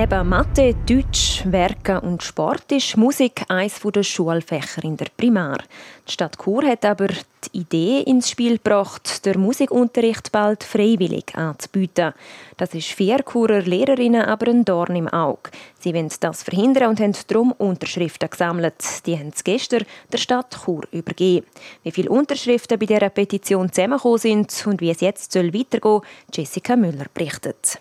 Neben 0.00 0.28
Mathe, 0.28 0.76
Deutsch, 0.86 1.42
Werken 1.44 1.98
und 1.98 2.22
Sport 2.22 2.70
ist 2.70 2.96
Musik 2.96 3.42
eines 3.48 3.80
der 3.80 4.04
Schulfächer 4.04 4.84
in 4.84 4.96
der 4.96 5.08
Primar. 5.16 5.58
Die 6.06 6.12
Stadt 6.12 6.38
Chur 6.38 6.64
hat 6.64 6.84
aber 6.84 7.08
die 7.08 7.58
Idee 7.58 8.02
ins 8.02 8.30
Spiel 8.30 8.58
gebracht, 8.58 9.26
den 9.26 9.40
Musikunterricht 9.40 10.30
bald 10.30 10.62
freiwillig 10.62 11.34
anzubieten. 11.34 12.14
Das 12.56 12.74
ist 12.74 12.92
vier 12.92 13.24
Churer 13.24 13.62
Lehrerinnen 13.62 14.22
aber 14.22 14.46
ein 14.46 14.64
Dorn 14.64 14.94
im 14.94 15.08
Auge. 15.08 15.50
Sie 15.80 15.92
wollen 15.92 16.12
das 16.20 16.44
verhindern 16.44 16.90
und 16.90 17.00
haben 17.00 17.16
darum 17.26 17.50
Unterschriften 17.58 18.30
gesammelt. 18.30 19.04
Die 19.04 19.18
haben 19.18 19.32
sie 19.34 19.42
gestern 19.42 19.84
der 20.12 20.18
Stadt 20.18 20.60
Chur 20.64 20.84
übergeben. 20.92 21.46
Wie 21.82 21.90
viele 21.90 22.10
Unterschriften 22.10 22.78
bei 22.78 22.86
dieser 22.86 23.10
Petition 23.10 23.72
zusammengekommen 23.72 24.18
sind 24.18 24.64
und 24.64 24.80
wie 24.80 24.90
es 24.90 25.00
jetzt 25.00 25.34
weitergehen 25.34 25.80
soll, 25.82 26.02
Jessica 26.32 26.76
Müller 26.76 27.06
berichtet. 27.12 27.80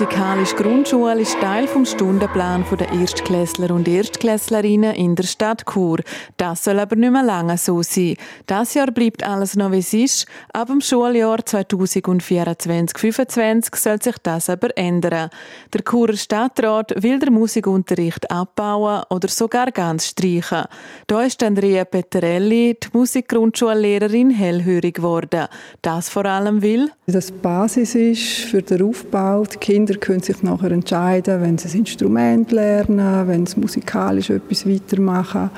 Musikalische 0.00 0.56
Grundschule 0.56 1.20
ist 1.20 1.38
Teil 1.40 1.68
vom 1.68 1.84
Stundenplan 1.84 2.64
der 2.80 2.92
Erstklässler 2.92 3.72
und 3.72 3.86
Erstklässlerinnen 3.86 4.96
in 4.96 5.14
der 5.14 5.22
Stadt 5.22 5.62
Chur. 5.72 6.00
Das 6.36 6.64
soll 6.64 6.80
aber 6.80 6.96
nicht 6.96 7.12
mehr 7.12 7.22
lange 7.22 7.56
so 7.58 7.80
sein. 7.80 8.16
Das 8.46 8.74
Jahr 8.74 8.90
bleibt 8.90 9.22
alles 9.22 9.54
noch 9.54 9.70
wie 9.70 9.78
es 9.78 9.94
ist. 9.94 10.26
Ab 10.52 10.66
dem 10.66 10.80
Schuljahr 10.80 11.38
2024-25 11.38 13.76
soll 13.76 14.02
sich 14.02 14.16
das 14.24 14.50
aber 14.50 14.76
ändern. 14.76 15.30
Der 15.72 15.84
Churer 15.88 16.16
Stadtrat 16.16 17.00
will 17.00 17.20
den 17.20 17.32
Musikunterricht 17.32 18.28
abbauen 18.32 19.04
oder 19.10 19.28
sogar 19.28 19.70
ganz 19.70 20.08
streichen. 20.08 20.64
Da 21.06 21.22
ist 21.22 21.40
Andrea 21.40 21.84
Peterelli, 21.84 22.76
die 22.82 22.88
Musikgrundschullehrerin, 22.92 24.30
hellhörig 24.30 24.96
geworden. 24.96 25.46
Das 25.82 26.08
vor 26.08 26.24
allem 26.24 26.62
will, 26.62 26.90
dass 27.06 27.30
Basis 27.30 27.94
ist 27.94 28.50
für 28.50 28.62
den 28.62 28.82
Aufbau. 28.82 29.44
Die 29.44 29.58
Kinder 29.58 29.83
können 29.92 30.22
sich 30.22 30.42
nachher 30.42 30.70
entscheiden, 30.70 31.42
wenn 31.42 31.58
sie 31.58 31.68
ein 31.68 31.80
Instrument 31.80 32.50
lernen, 32.50 33.28
wenn 33.28 33.44
sie 33.44 33.60
musikalisch 33.60 34.30
etwas 34.30 34.66
weitermachen. 34.66 35.50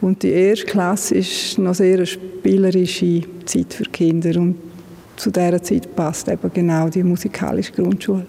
Und 0.00 0.22
die 0.22 0.30
erste 0.30 0.66
Klasse 0.66 1.14
ist 1.14 1.58
noch 1.58 1.74
sehr 1.74 1.96
eine 1.96 2.06
spielerische 2.06 3.22
Zeit 3.46 3.72
für 3.72 3.84
Kinder. 3.84 4.38
Und 4.38 4.56
zu 5.16 5.30
dieser 5.30 5.62
Zeit 5.62 5.94
passt 5.96 6.28
eben 6.28 6.52
genau 6.52 6.88
die 6.88 7.02
musikalische 7.02 7.72
Grundschule. 7.72 8.26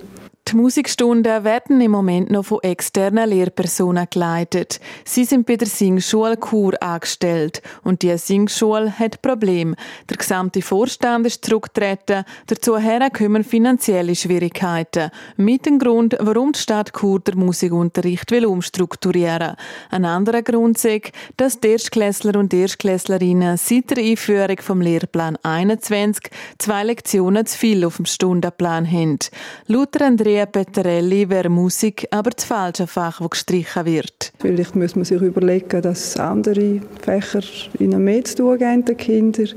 Die 0.52 0.58
Musikstunden 0.58 1.46
werden 1.46 1.80
im 1.80 1.92
Moment 1.92 2.30
noch 2.30 2.44
von 2.44 2.60
externen 2.62 3.30
Lehrpersonen 3.30 4.06
geleitet. 4.10 4.82
Sie 5.06 5.24
sind 5.24 5.46
bei 5.46 5.56
der 5.56 5.70
Singschule 5.70 6.38
Chur 6.38 6.74
angestellt 6.84 7.62
und 7.84 8.02
die 8.02 8.18
Singschule 8.18 9.00
hat 9.00 9.22
Probleme. 9.22 9.78
Der 10.10 10.18
gesamte 10.18 10.62
Vorstand 10.62 11.26
ist 11.26 11.46
zurückgetreten, 11.46 12.26
dazu 12.48 12.74
kommen 13.18 13.46
finanzielle 13.46 14.14
Schwierigkeiten. 14.14 15.12
Mit 15.38 15.66
dem 15.66 15.80
Grund, 15.80 16.18
warum 16.20 16.52
die 16.52 16.60
Stadt 16.60 16.92
Chur 16.92 17.22
den 17.22 17.40
Musikunterricht 17.40 18.30
will 18.32 18.46
umstrukturieren. 18.46 19.56
Ein 19.90 20.04
anderer 20.04 20.42
Grund 20.42 20.84
ist, 20.84 21.12
dass 21.38 21.62
die 21.62 21.70
Erstklässler 21.70 22.38
und 22.38 22.54
Erstklässlerinnen 22.54 23.56
seit 23.56 23.90
der 23.92 24.04
Einführung 24.04 24.58
vom 24.60 24.82
Lehrplan 24.82 25.38
21 25.44 26.30
zwei 26.58 26.84
Lektionen 26.84 27.46
zu 27.46 27.58
viel 27.58 27.86
auf 27.86 27.96
dem 27.96 28.06
Stundenplan 28.06 28.86
haben. 28.86 29.20
Laut 29.68 30.02
Andrea 30.02 30.41
Maria 30.42 30.64
Peterelli 30.64 31.30
wäre 31.30 31.50
Musik 31.50 32.08
aber 32.10 32.32
das 32.32 32.46
falsche 32.46 32.88
Fach, 32.88 33.20
das 33.20 33.30
gestrichen 33.30 33.86
wird. 33.86 34.34
Vielleicht 34.40 34.76
muss 34.76 34.96
man 34.96 35.06
sich 35.06 35.22
überlegen, 35.22 35.84
dass 35.84 36.18
andere 36.18 36.82
Fächer 37.00 37.42
ihnen 37.78 38.04
mehr 38.04 38.24
zu 38.24 38.38
tun 38.38 38.58
geben, 38.58 38.86
den 38.86 38.98
Kindern. 38.98 39.50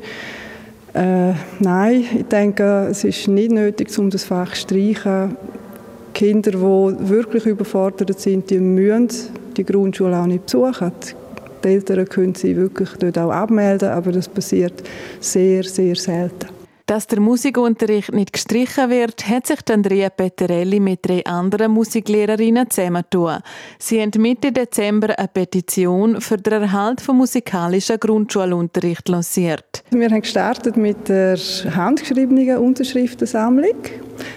Äh, 0.93 1.33
nein, 1.61 2.05
ich 2.19 2.25
denke, 2.25 2.89
es 2.91 3.03
ist 3.03 3.29
nicht 3.29 3.53
nötig, 3.53 3.99
um 3.99 4.11
das 4.11 4.25
Fach 4.25 4.53
zu 4.53 4.61
streichen. 4.61 5.39
Kinder, 6.13 6.51
die 6.51 7.09
wirklich 7.09 7.47
überfordert 7.47 8.21
sind, 8.21 8.51
die 8.51 8.59
müssen 8.59 9.09
die 9.57 9.65
Grundschule 9.65 10.19
auch 10.19 10.27
nicht 10.27 10.45
besuchen. 10.45 10.93
Die 11.65 11.69
Eltern 11.69 12.07
können 12.07 12.35
sie 12.35 12.55
wirklich 12.55 12.91
dort 12.99 13.17
auch 13.17 13.31
abmelden, 13.31 13.89
aber 13.89 14.13
das 14.13 14.29
passiert 14.29 14.83
sehr, 15.19 15.65
sehr 15.65 15.97
selten. 15.97 16.54
Dass 16.95 17.09
der 17.09 17.19
Musikunterricht 17.19 18.13
nicht 18.13 18.33
gestrichen 18.33 18.89
wird, 18.89 19.29
hat 19.29 19.49
sich 19.49 19.59
Andrea 19.69 20.11
Peterelli 20.11 20.79
mit 20.79 21.05
drei 21.05 21.27
anderen 21.27 21.73
Musiklehrerinnen 21.73 22.71
zusammentun. 22.71 23.39
Sie 23.81 24.01
haben 24.01 24.13
Mitte 24.23 24.53
Dezember 24.53 25.19
eine 25.19 25.27
Petition 25.27 26.21
für 26.21 26.37
den 26.37 26.63
Erhalt 26.63 27.01
von 27.01 27.17
musikalischen 27.17 27.99
Grundschulunterricht 27.99 29.09
lanciert. 29.09 29.83
Wir 29.91 30.09
haben 30.09 30.21
gestartet 30.21 30.77
mit 30.77 31.09
der 31.09 31.37
handgeschriebenen 31.37 32.59
Unterschriftensammlung. 32.59 33.75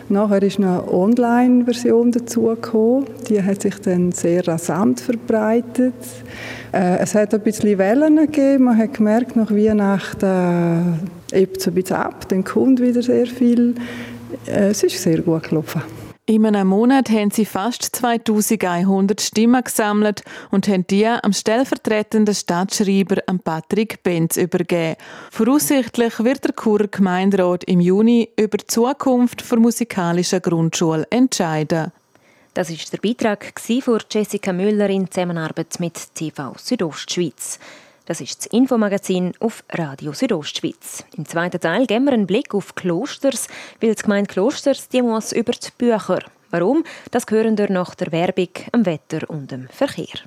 Nachher 0.10 0.44
ist 0.44 0.58
eine 0.58 0.92
Online-Version 0.92 2.12
dazugekommen. 2.12 3.06
Die 3.30 3.42
hat 3.42 3.62
sich 3.62 3.76
dann 3.82 4.12
sehr 4.12 4.48
rasant 4.48 5.00
verbreitet. 5.00 5.94
Äh, 6.72 6.98
es 7.00 7.16
hat 7.16 7.34
ein 7.34 7.42
bisschen 7.42 7.78
Wellen 7.78 8.18
gegeben. 8.18 8.66
Man 8.66 8.78
hat 8.78 8.94
gemerkt, 8.94 9.36
nach 9.36 9.52
Weihnachten 9.52 11.00
hebt 11.32 11.58
es 11.58 11.68
ein 11.68 11.74
bisschen 11.74 11.98
ab, 11.98 12.28
dann 12.30 12.44
kommt 12.44 12.82
wieder 12.82 13.02
sehr 13.02 13.28
viel. 13.28 13.76
Äh, 14.46 14.70
es 14.70 14.84
ist 14.84 15.02
sehr 15.02 15.22
gut 15.22 15.50
gelaufen. 15.50 15.82
In 16.30 16.46
einem 16.46 16.68
Monat 16.68 17.10
haben 17.10 17.32
sie 17.32 17.46
fast 17.46 17.84
2100 17.84 19.22
Stimmen 19.22 19.64
gesammelt 19.64 20.24
und 20.52 20.68
haben 20.68 20.86
die 20.86 21.08
am 21.08 21.32
stellvertretenden 21.32 22.36
Stadtschreiber 22.36 23.22
Patrick 23.46 24.04
Benz 24.04 24.36
übergeben. 24.36 24.98
Voraussichtlich 25.32 26.22
wird 26.22 26.44
der 26.44 26.54
Churer 26.54 26.90
Gemeinderat 26.90 27.64
im 27.64 27.80
Juni 27.80 28.28
über 28.38 28.58
die 28.58 28.68
Zukunft 28.68 29.50
der 29.50 29.58
musikalischen 29.58 30.42
Grundschule 30.42 31.08
entscheiden. 31.12 31.94
Das 32.54 32.70
ist 32.72 32.92
der 32.92 32.98
Beitrag 32.98 33.54
von 33.58 34.00
Jessica 34.12 34.52
Müller 34.52 34.90
in 34.90 35.10
Zusammenarbeit 35.10 35.80
mit 35.80 36.14
TV 36.14 36.56
Südostschweiz. 36.58 37.58
Das 38.08 38.22
ist 38.22 38.40
das 38.40 38.46
Infomagazin 38.54 39.34
auf 39.42 39.66
Radio 39.70 40.14
Südostschweiz. 40.14 41.04
Im 41.18 41.26
zweiten 41.26 41.60
Teil 41.60 41.86
geben 41.86 42.06
wir 42.06 42.14
einen 42.14 42.26
Blick 42.26 42.56
auf 42.56 42.74
Klosters, 42.74 43.50
weil 43.82 43.94
das 43.94 44.02
Gemeinde 44.02 44.32
Klosters 44.32 44.88
die 44.88 45.02
muss 45.02 45.34
über 45.34 45.52
die 45.52 45.68
Bücher. 45.78 46.20
Warum? 46.50 46.86
Das 47.12 47.26
hören 47.30 47.58
wir 47.58 47.70
nach 47.70 47.96
der 47.96 48.14
Werbung, 48.14 48.48
am 48.72 48.86
Wetter 48.86 49.30
und 49.30 49.52
dem 49.52 49.68
Verkehr. 49.68 50.22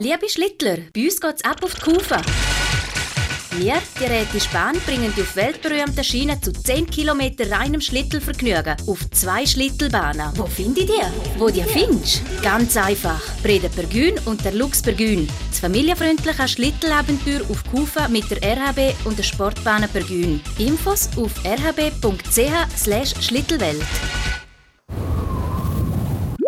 Liebe 0.00 0.28
Schlittler, 0.28 0.78
bei 0.92 1.04
uns 1.04 1.20
geht 1.20 1.36
es 1.36 1.44
ab 1.44 1.62
auf 1.62 1.74
die 1.74 1.80
Kufe. 1.80 2.16
Wir, 3.52 3.74
die 3.98 4.04
Räte 4.04 4.40
Spahn, 4.40 4.76
bringen 4.84 5.12
die 5.16 5.22
auf 5.22 5.34
weltberühmten 5.34 6.04
Schienen 6.04 6.40
zu 6.42 6.52
10 6.52 6.88
km 6.90 7.20
reinem 7.50 7.80
Schlittelvergnügen 7.80 8.76
auf 8.86 9.10
zwei 9.10 9.46
Schlittelbahnen. 9.46 10.32
Wo 10.36 10.46
findet 10.46 10.90
ihr? 10.90 11.10
Wo 11.38 11.48
ihr 11.48 11.64
findest? 11.64 12.22
Ganz 12.42 12.76
einfach. 12.76 13.20
Breda 13.42 13.68
Pergün 13.68 14.18
und 14.26 14.44
der 14.44 14.52
Lux 14.52 14.82
Pergün. 14.82 15.26
Das 15.50 15.60
familienfreundliche 15.60 16.46
Schlittelabenteuer 16.46 17.40
auf 17.48 17.64
Kufa 17.70 18.08
mit 18.08 18.30
der 18.30 18.42
RHB 18.42 19.06
und 19.06 19.18
der 19.18 19.24
Sportbahn 19.24 19.88
Pergün. 19.88 20.40
Infos 20.58 21.08
auf 21.16 21.32
rhb.ch 21.44 23.22
schlittelwelt. 23.22 23.82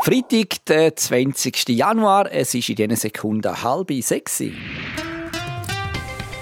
Freitag, 0.02 0.64
der 0.66 0.96
20. 0.96 1.68
Januar. 1.70 2.30
Es 2.32 2.54
ist 2.54 2.68
in 2.68 2.76
diesen 2.76 2.96
Sekunden 2.96 3.62
halb 3.62 3.90
sechs. 4.02 4.42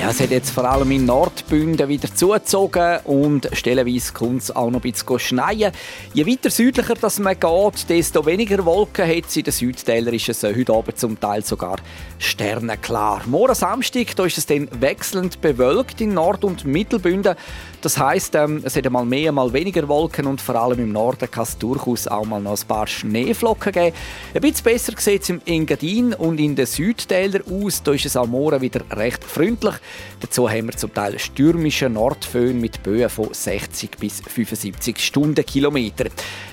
Ja, 0.00 0.08
es 0.08 0.18
hat 0.18 0.30
jetzt 0.30 0.52
vor 0.52 0.64
allem 0.64 0.90
in 0.92 1.04
Nordbünden 1.04 1.86
wieder 1.86 2.08
zugezogen 2.14 3.00
und 3.04 3.50
stellenweise 3.52 4.14
kommt 4.14 4.40
es 4.40 4.56
auch 4.56 4.70
noch 4.70 4.82
ein 4.82 4.92
bisschen 4.92 5.18
schneien. 5.18 5.72
Je 6.14 6.26
weiter 6.26 6.48
südlicher 6.48 6.94
das 6.94 7.18
man 7.18 7.38
geht, 7.38 7.86
desto 7.90 8.24
weniger 8.24 8.64
Wolken 8.64 9.06
hat 9.06 9.26
es. 9.28 9.36
In 9.36 9.42
den 9.42 9.52
Südtälern 9.52 10.14
ist 10.14 10.30
es 10.30 10.42
heute 10.42 10.72
Abend 10.72 10.98
zum 10.98 11.20
Teil 11.20 11.44
sogar 11.44 11.76
sternenklar. 12.18 13.24
Morgen 13.26 13.54
Samstag 13.54 14.16
da 14.16 14.24
ist 14.24 14.38
es 14.38 14.46
dann 14.46 14.68
wechselnd 14.80 15.42
bewölkt 15.42 16.00
in 16.00 16.14
Nord- 16.14 16.44
und 16.44 16.64
Mittelbünden. 16.64 17.36
Das 17.82 17.96
heisst, 17.96 18.34
ähm, 18.34 18.60
es 18.62 18.76
hat 18.76 18.84
einmal 18.84 19.06
mehr, 19.06 19.32
mal 19.32 19.50
weniger 19.54 19.88
Wolken 19.88 20.26
und 20.26 20.40
vor 20.40 20.54
allem 20.54 20.80
im 20.80 20.92
Norden 20.92 21.30
kann 21.30 21.44
es 21.44 21.56
durchaus 21.56 22.06
auch 22.06 22.26
mal 22.26 22.40
noch 22.40 22.60
ein 22.60 22.68
paar 22.68 22.86
Schneeflocken 22.86 23.72
geben. 23.72 23.96
Ein 24.34 24.40
bisschen 24.42 24.64
besser 24.64 24.92
sieht 24.98 25.22
es 25.22 25.30
im 25.30 25.40
Engadin 25.46 26.12
und 26.12 26.38
in 26.38 26.54
den 26.56 26.66
Südtälern 26.66 27.42
aus. 27.50 27.82
Da 27.82 27.92
ist 27.92 28.04
es 28.04 28.16
am 28.16 28.32
Morgen 28.32 28.60
wieder 28.60 28.82
recht 28.90 29.24
freundlich. 29.24 29.76
Dazu 30.20 30.50
haben 30.50 30.66
wir 30.66 30.76
zum 30.76 30.92
Teil 30.92 31.18
stürmische 31.18 31.88
Nordföhn 31.88 32.60
mit 32.60 32.82
Böen 32.82 33.08
von 33.08 33.32
60 33.32 33.96
bis 33.98 34.20
75 34.20 34.98
Stundenkilometer. 34.98 36.10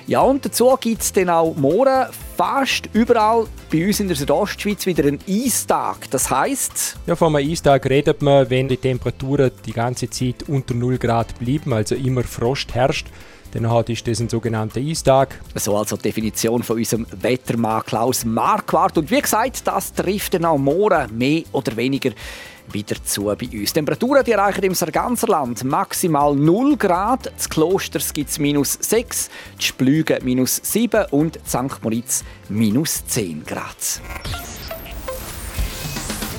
Ja, 0.08 0.22
und 0.22 0.46
dazu 0.46 0.78
gibt 0.80 1.02
es 1.02 1.12
dann 1.12 1.30
auch 1.30 1.54
morgen 1.56 2.08
fast 2.38 2.88
überall 2.94 3.48
bei 3.72 3.88
uns 3.88 4.00
in 4.00 4.08
der 4.08 4.16
Südostschweiz 4.16 4.86
wieder 4.86 5.06
einen 5.06 5.20
Eistag. 5.28 6.10
Das 6.12 6.30
heisst... 6.30 6.96
Ja, 7.08 7.16
von 7.16 7.36
einem 7.36 7.50
Eistag 7.50 7.90
redet 7.90 8.22
man, 8.22 8.48
wenn 8.52 8.68
die 8.68 8.78
Temperaturen 8.78 9.50
die 9.66 9.74
ganze 9.74 10.08
Zeit 10.08 10.44
unter 10.48 10.76
0 10.76 11.00
Grad 11.00 11.38
bleiben, 11.40 11.74
also 11.74 11.96
immer 11.96 12.24
Frost 12.24 12.76
herrscht. 12.76 13.08
Dann 13.54 13.66
ist 13.88 14.08
das 14.08 14.20
ein 14.20 14.30
sogenannter 14.30 14.80
Eistag. 14.80 15.40
So 15.56 15.76
also 15.76 15.98
die 15.98 16.04
Definition 16.04 16.62
von 16.62 16.78
unserem 16.78 17.08
Wettermann 17.10 17.82
Klaus 17.84 18.24
Marquardt. 18.24 19.00
Und 19.00 19.10
wie 19.10 19.22
gesagt, 19.22 19.66
das 19.66 19.94
trifft 19.94 20.36
dann 20.36 20.46
auch 20.46 20.60
morgen 20.60 21.18
mehr 21.18 21.42
oder 21.54 21.76
weniger 21.76 22.12
wieder 22.72 23.04
zu 23.04 23.26
bei 23.26 23.48
uns. 23.52 23.74
Temperaturen 23.74 24.24
die 24.24 24.32
erreichen 24.32 24.64
im 24.64 24.74
ganzen 24.74 25.28
Land 25.28 25.64
maximal 25.64 26.36
0 26.36 26.78
Grad. 26.78 27.32
Das 27.36 27.50
Klosters 27.50 28.14
gibt 28.14 28.30
es 28.30 28.40
minus 28.40 28.74
6, 28.74 29.30
die 29.60 29.66
Splüge 29.66 30.20
minus 30.24 30.60
7 30.64 31.06
und 31.12 31.40
St. 31.48 31.84
Moritz 31.84 32.24
minus 32.50 33.06
10 33.06 33.46
Grad. 33.46 34.02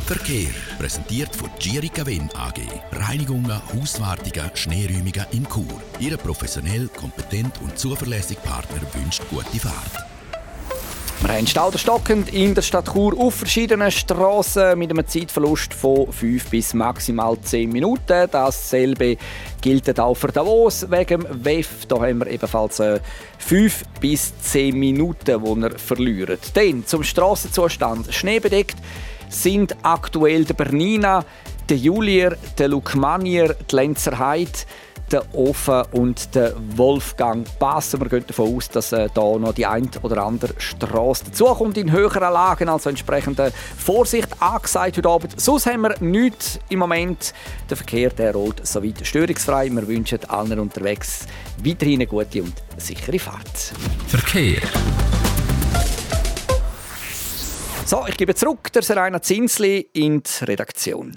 Verkehr 0.08 0.48
präsentiert 0.78 1.36
von 1.36 1.50
Girica 1.58 2.06
Win 2.06 2.30
AG. 2.34 2.62
Reinigungen, 2.92 3.60
Hauswartungen, 3.74 4.50
Schneeräumungen 4.54 5.26
in 5.32 5.46
Chur. 5.46 5.82
Ihre 6.00 6.16
professionell, 6.16 6.88
kompetent 6.88 7.60
und 7.60 7.78
zuverlässige 7.78 8.40
Partner 8.40 8.80
wünscht 8.94 9.22
gute 9.28 9.58
Fahrt. 9.58 10.07
Wir 11.20 11.34
haben 11.34 11.48
stauderstockend 11.48 12.32
in 12.32 12.54
der 12.54 12.62
Stadt 12.62 12.92
Chur 12.92 13.18
auf 13.18 13.34
verschiedenen 13.34 13.90
Strassen 13.90 14.78
mit 14.78 14.90
einem 14.90 15.04
Zeitverlust 15.04 15.74
von 15.74 16.12
5 16.12 16.48
bis 16.48 16.74
maximal 16.74 17.36
10 17.40 17.70
Minuten. 17.70 18.28
Dasselbe 18.30 19.16
gilt 19.60 19.98
auch 19.98 20.14
für 20.14 20.28
Davos 20.28 20.88
wegen 20.88 21.22
dem 21.22 21.44
WEF. 21.44 21.86
Da 21.86 21.96
haben 21.96 22.20
wir 22.20 22.28
ebenfalls 22.28 22.80
5 23.38 23.82
äh, 23.82 23.84
bis 24.00 24.32
10 24.42 24.78
Minuten, 24.78 25.42
die 25.42 25.60
wir 25.60 25.70
verlieren. 25.76 26.38
Dann 26.54 26.86
zum 26.86 27.02
Strassenzustand. 27.02 28.14
Schneebedeckt 28.14 28.76
sind 29.28 29.74
aktuell 29.82 30.44
der 30.44 30.54
Bernina, 30.54 31.24
der 31.68 31.78
Julier, 31.78 32.36
der 32.58 32.68
Lukmanier, 32.68 33.56
die 33.68 33.74
Lenzer 33.74 34.20
Heide, 34.20 34.52
der 35.12 35.34
Ofen 35.34 35.82
und 35.92 36.34
der 36.34 36.54
Wolfgang 36.76 37.46
passen. 37.58 38.00
Wir 38.00 38.08
gehen 38.08 38.24
davon 38.26 38.56
aus, 38.56 38.68
dass 38.68 38.92
äh, 38.92 39.08
da 39.14 39.38
noch 39.38 39.52
die 39.52 39.66
ein 39.66 39.90
oder 40.02 40.24
andere 40.24 40.54
Straße 40.58 41.24
dazukommt 41.26 41.78
in 41.78 41.92
höheren 41.92 42.20
Lagen, 42.20 42.68
also 42.68 42.90
entsprechende 42.90 43.52
Vorsicht 43.76 44.28
angesagt 44.40 44.96
heute 44.96 45.08
Abend. 45.08 45.40
Sonst 45.40 45.66
haben 45.66 45.82
wir 45.82 45.94
nichts 46.00 46.58
im 46.68 46.80
Moment. 46.80 47.32
Der 47.70 47.76
Verkehr 47.76 48.10
der 48.10 48.32
rollt 48.32 48.66
soweit 48.66 49.06
störungsfrei. 49.06 49.70
Wir 49.70 49.86
wünschen 49.86 50.18
allen 50.28 50.58
unterwegs 50.58 51.26
weiterhin 51.64 51.94
eine 51.94 52.06
gute 52.06 52.42
und 52.42 52.54
sichere 52.76 53.18
Fahrt. 53.18 53.72
Verkehr. 54.08 54.60
So, 57.84 58.04
ich 58.06 58.18
gebe 58.18 58.34
zurück 58.34 58.70
der 58.72 58.82
Serena 58.82 59.22
Zinsli 59.22 59.88
in 59.94 60.22
die 60.22 60.44
Redaktion. 60.44 61.16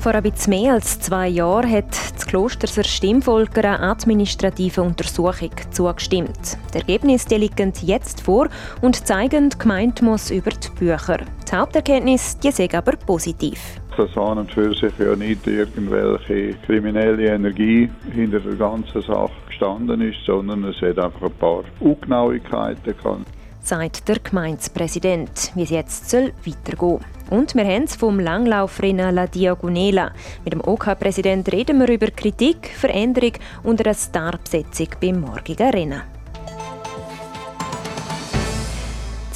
Vor 0.00 0.14
ein 0.14 0.22
bisschen 0.22 0.54
mehr 0.54 0.72
als 0.72 0.98
zwei 0.98 1.28
Jahren 1.28 1.70
hat 1.70 1.90
das 2.14 2.26
Klosterser 2.26 2.84
Stimmvolk 2.84 3.58
einer 3.58 3.82
administrativen 3.82 4.84
Untersuchung 4.84 5.50
zugestimmt. 5.72 6.56
Die 6.72 6.78
Ergebnisse 6.78 7.36
liegen 7.36 7.74
jetzt 7.82 8.22
vor 8.22 8.48
und 8.80 9.06
zeigen, 9.06 9.50
die 9.50 9.58
Gemeinde 9.58 10.02
muss 10.02 10.30
über 10.30 10.52
die 10.52 10.70
Bücher. 10.70 11.18
Die 11.18 11.54
Haupterkenntnis 11.54 12.38
die 12.38 12.50
sind 12.50 12.74
aber 12.74 12.92
positiv. 12.92 13.60
Dass 13.94 14.16
an 14.16 14.38
und 14.38 14.50
für 14.50 14.72
sich 14.72 14.98
ja 14.98 15.14
nicht 15.14 15.46
irgendwelche 15.46 16.54
kriminelle 16.64 17.34
Energie 17.34 17.90
hinter 18.10 18.40
der 18.40 18.54
ganzen 18.54 19.02
Sache 19.02 19.32
gestanden 19.48 20.00
ist, 20.00 20.24
sondern 20.24 20.64
es 20.64 20.80
hat 20.80 20.98
einfach 20.98 21.24
ein 21.24 21.32
paar 21.32 21.64
Ungenauigkeiten 21.80 22.96
gehabt 22.96 23.26
sagt 23.62 24.08
der 24.08 24.18
Gemeindepräsident, 24.18 25.52
wie 25.54 25.62
es 25.62 25.70
jetzt 25.70 26.08
soll 26.08 26.32
weitergehen 26.46 27.04
Und 27.30 27.54
wir 27.54 27.64
haben 27.64 27.84
es 27.84 27.96
vom 27.96 28.18
Langlaufrennen 28.18 29.14
La 29.14 29.26
Diagonela. 29.26 30.12
Mit 30.44 30.52
dem 30.52 30.60
OK-Präsident 30.60 31.50
reden 31.52 31.78
wir 31.78 31.88
über 31.88 32.08
Kritik, 32.08 32.70
Veränderung 32.76 33.32
und 33.62 33.84
eine 33.84 33.94
Starbesetzung 33.94 34.88
beim 35.00 35.20
morgigen 35.20 35.70
Rennen. 35.70 36.19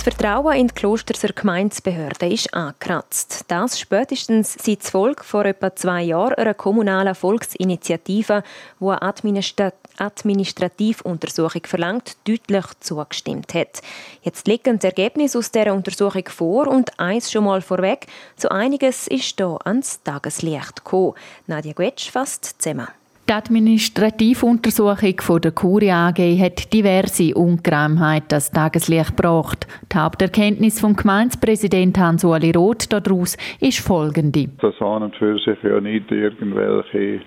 Vertrauen 0.05 0.55
in 0.55 0.67
die 0.69 0.75
Klosterser 0.75 1.33
Gemeindebehörden 1.33 2.31
ist 2.31 2.53
angekratzt. 2.53 3.47
Das 3.49 3.81
spätestens 3.81 4.53
seit 4.53 4.83
das 4.83 4.91
Volk 4.91 5.25
vor 5.25 5.47
etwa 5.47 5.75
zwei 5.75 6.03
Jahren 6.03 6.35
einer 6.35 6.53
kommunalen 6.53 7.15
Volksinitiative, 7.15 8.43
die 8.81 8.87
eine 8.87 9.73
Administrativuntersuchung 9.97 11.63
verlangt, 11.65 12.19
deutlich 12.29 12.67
zugestimmt 12.81 13.55
hat. 13.55 13.81
Jetzt 14.21 14.47
liegen 14.47 14.79
die 14.79 14.89
Ergebnisse 14.89 15.39
aus 15.39 15.51
dieser 15.51 15.73
Untersuchung 15.73 16.29
vor 16.29 16.67
und 16.67 17.01
eins 17.01 17.33
schon 17.33 17.45
mal 17.45 17.63
vorweg, 17.63 18.07
so 18.37 18.51
einiges 18.51 19.09
ist 19.09 19.39
hier 19.39 19.59
ans 19.65 20.03
Tageslicht 20.03 20.85
gekommen. 20.85 21.15
Nadja 21.47 21.73
Guetsch 21.73 22.11
fasst 22.11 22.61
zusammen. 22.61 22.89
Die 23.27 23.33
Administrativuntersuchung 23.33 25.19
von 25.21 25.41
der 25.41 25.53
Kurie 25.53 25.91
AG 25.91 26.19
hat 26.39 26.71
diverse 26.75 27.35
Ungereimheiten 27.35 28.29
das 28.29 28.53
Tageslicht 28.53 29.17
gebracht. 29.17 29.67
Die 29.91 29.97
Haupterkenntnis 29.97 30.79
vom 30.79 30.95
Gemeindepräsident 30.95 31.97
Hans-Uli 31.97 32.51
Roth 32.51 32.93
daraus 32.93 33.39
ist 33.63 33.79
folgende. 33.79 34.49
Dass 34.61 34.79
an 34.83 35.05
und 35.05 35.17
für 35.17 35.39
sich 35.39 35.57
ja 35.63 35.81
nicht 35.81 36.11
irgendwelche 36.11 37.23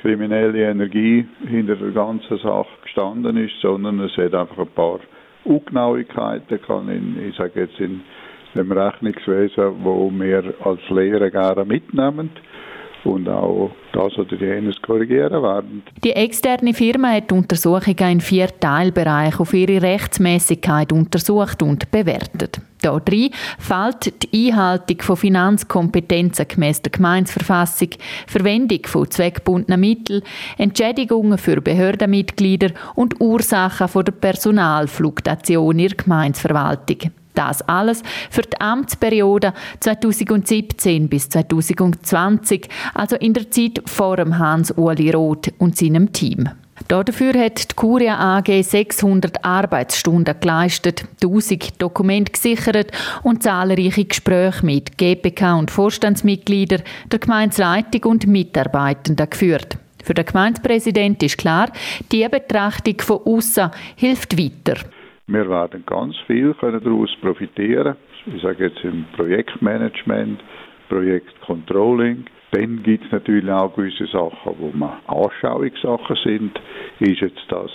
kriminelle 0.00 0.70
Energie 0.70 1.26
hinter 1.46 1.76
der 1.76 1.90
ganzen 1.90 2.38
Sache 2.38 2.70
gestanden 2.82 3.36
ist, 3.36 3.52
sondern 3.60 4.00
es 4.00 4.16
hat 4.16 4.34
einfach 4.34 4.58
ein 4.58 4.74
paar 4.74 5.00
Ungenauigkeiten 5.44 6.62
kann 6.62 6.88
in, 6.88 7.28
ich 7.28 7.36
sage 7.36 7.60
jetzt 7.60 7.78
in 7.78 8.00
dem 8.54 8.72
Rechnungswesen, 8.72 9.84
wo 9.84 10.10
wir 10.14 10.54
als 10.64 10.80
Lehrer 10.88 11.28
gerne 11.28 11.66
mitnehmen 11.66 12.30
und 13.04 13.28
auch 13.28 13.70
das 13.92 14.16
oder 14.18 14.36
jenes 14.36 14.80
korrigieren 14.82 15.42
werden. 15.42 15.82
Die 16.02 16.12
externe 16.12 16.74
Firma 16.74 17.12
hat 17.12 17.30
die 17.30 17.34
Untersuchung 17.34 17.96
in 17.98 18.20
vier 18.20 18.48
Teilbereiche 18.58 19.40
auf 19.40 19.52
ihre 19.54 19.82
Rechtmäßigkeit 19.82 20.92
untersucht 20.92 21.62
und 21.62 21.90
bewertet. 21.90 22.60
Darin 22.82 23.30
fällt 23.58 24.32
die 24.32 24.50
Einhaltung 24.50 25.00
von 25.00 25.16
Finanzkompetenzen 25.16 26.48
gemäss 26.48 26.82
der 26.82 26.90
Gemeinsverfassung, 26.90 27.90
Verwendung 28.26 28.80
von 28.86 29.08
zweckgebundenen 29.08 29.80
Mitteln, 29.80 30.22
Entschädigungen 30.58 31.38
für 31.38 31.60
Behördenmitglieder 31.60 32.70
und 32.96 33.20
Ursachen 33.20 34.04
der 34.04 34.12
Personalfluktuation 34.12 35.78
in 35.78 35.88
der 35.88 35.96
Gemeinsverwaltung. 35.96 37.12
Das 37.34 37.62
alles 37.62 38.02
für 38.30 38.42
die 38.42 38.60
Amtsperiode 38.60 39.54
2017 39.80 41.08
bis 41.08 41.28
2020, 41.28 42.68
also 42.94 43.16
in 43.16 43.32
der 43.32 43.50
Zeit 43.50 43.82
vor 43.86 44.16
dem 44.16 44.38
Hans-Uli 44.38 45.10
Roth 45.10 45.52
und 45.58 45.76
seinem 45.76 46.12
Team. 46.12 46.50
Dafür 46.88 47.34
hat 47.34 47.70
die 47.70 47.74
Curia 47.74 48.38
AG 48.38 48.62
600 48.62 49.44
Arbeitsstunden 49.44 50.38
geleistet, 50.40 51.04
1000 51.22 51.80
Dokumente 51.80 52.32
gesichert 52.32 52.90
und 53.22 53.42
zahlreiche 53.42 54.04
Gespräche 54.04 54.66
mit 54.66 54.98
GPK 54.98 55.58
und 55.58 55.70
Vorstandsmitgliedern, 55.70 56.82
der 57.10 57.18
Gemeindeleitung 57.18 58.10
und 58.10 58.26
Mitarbeitenden 58.26 59.30
geführt. 59.30 59.78
Für 60.02 60.14
den 60.14 60.26
Gemeindepräsident 60.26 61.22
ist 61.22 61.38
klar, 61.38 61.70
die 62.10 62.28
Betrachtung 62.28 63.00
von 63.00 63.20
außen 63.24 63.70
hilft 63.96 64.36
weiter. 64.36 64.80
Wir 65.28 65.48
werden 65.48 65.84
ganz 65.86 66.16
viel 66.26 66.54
daraus 66.60 67.10
profitieren. 67.20 67.96
Ich 68.26 68.42
sage 68.42 68.66
jetzt 68.66 68.82
im 68.84 69.04
Projektmanagement, 69.16 70.40
Projektcontrolling. 70.88 72.24
Dann 72.50 72.82
gibt 72.82 73.04
es 73.06 73.12
natürlich 73.12 73.48
auch 73.50 73.74
gewisse 73.74 74.06
Sachen, 74.06 74.54
wo 74.58 74.70
man 74.74 74.98
Anschauungssachen 75.06 76.16
sind. 76.24 76.60
Ist 77.00 77.20
jetzt 77.20 77.44
das 77.48 77.70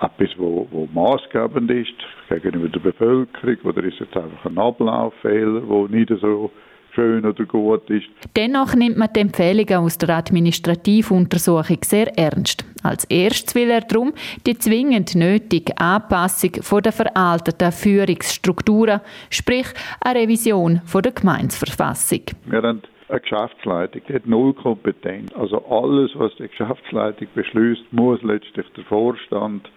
etwas, 0.00 0.30
wo, 0.38 0.66
wo 0.70 0.88
maßgebend 0.92 1.70
ist 1.70 1.94
gegenüber 2.28 2.68
der 2.68 2.80
Bevölkerung 2.80 3.56
oder 3.64 3.84
ist 3.84 4.00
es 4.00 4.16
einfach 4.16 4.46
ein 4.46 4.58
Ablauffehler, 4.58 5.60
der 5.60 5.88
nicht 5.88 6.08
so 6.20 6.50
schön 6.94 7.24
oder 7.24 7.44
gut 7.44 7.88
ist. 7.90 8.06
Dennoch 8.36 8.74
nimmt 8.74 8.96
man 8.98 9.08
die 9.14 9.20
Empfehlungen 9.20 9.84
aus 9.84 9.98
der 9.98 10.16
Administrativuntersuchung 10.16 11.78
sehr 11.82 12.16
ernst. 12.18 12.64
Als 12.82 13.04
erstes 13.04 13.54
will 13.54 13.70
er 13.70 13.82
darum 13.82 14.12
die 14.46 14.58
zwingend 14.58 15.14
nötige 15.14 15.76
Anpassung 15.78 16.52
der 16.82 16.92
veralteten 16.92 17.72
Führungsstrukturen, 17.72 19.00
sprich 19.30 19.66
eine 20.00 20.20
Revision 20.20 20.80
der 20.92 21.12
Gemeinsverfassung. 21.12 22.22
Wir 22.46 22.62
haben 22.62 22.82
eine 23.08 23.20
Geschäftsleitung, 23.20 24.02
die 24.08 24.14
hat 24.14 24.26
null 24.26 24.54
Kompetenz. 24.54 25.32
Also 25.34 25.64
alles, 25.66 26.10
was 26.14 26.34
die 26.36 26.48
Geschäftsleitung 26.48 27.28
beschließt, 27.34 27.92
muss 27.92 28.22
letztlich 28.22 28.66
der 28.76 28.84
Vorstand 28.84 29.68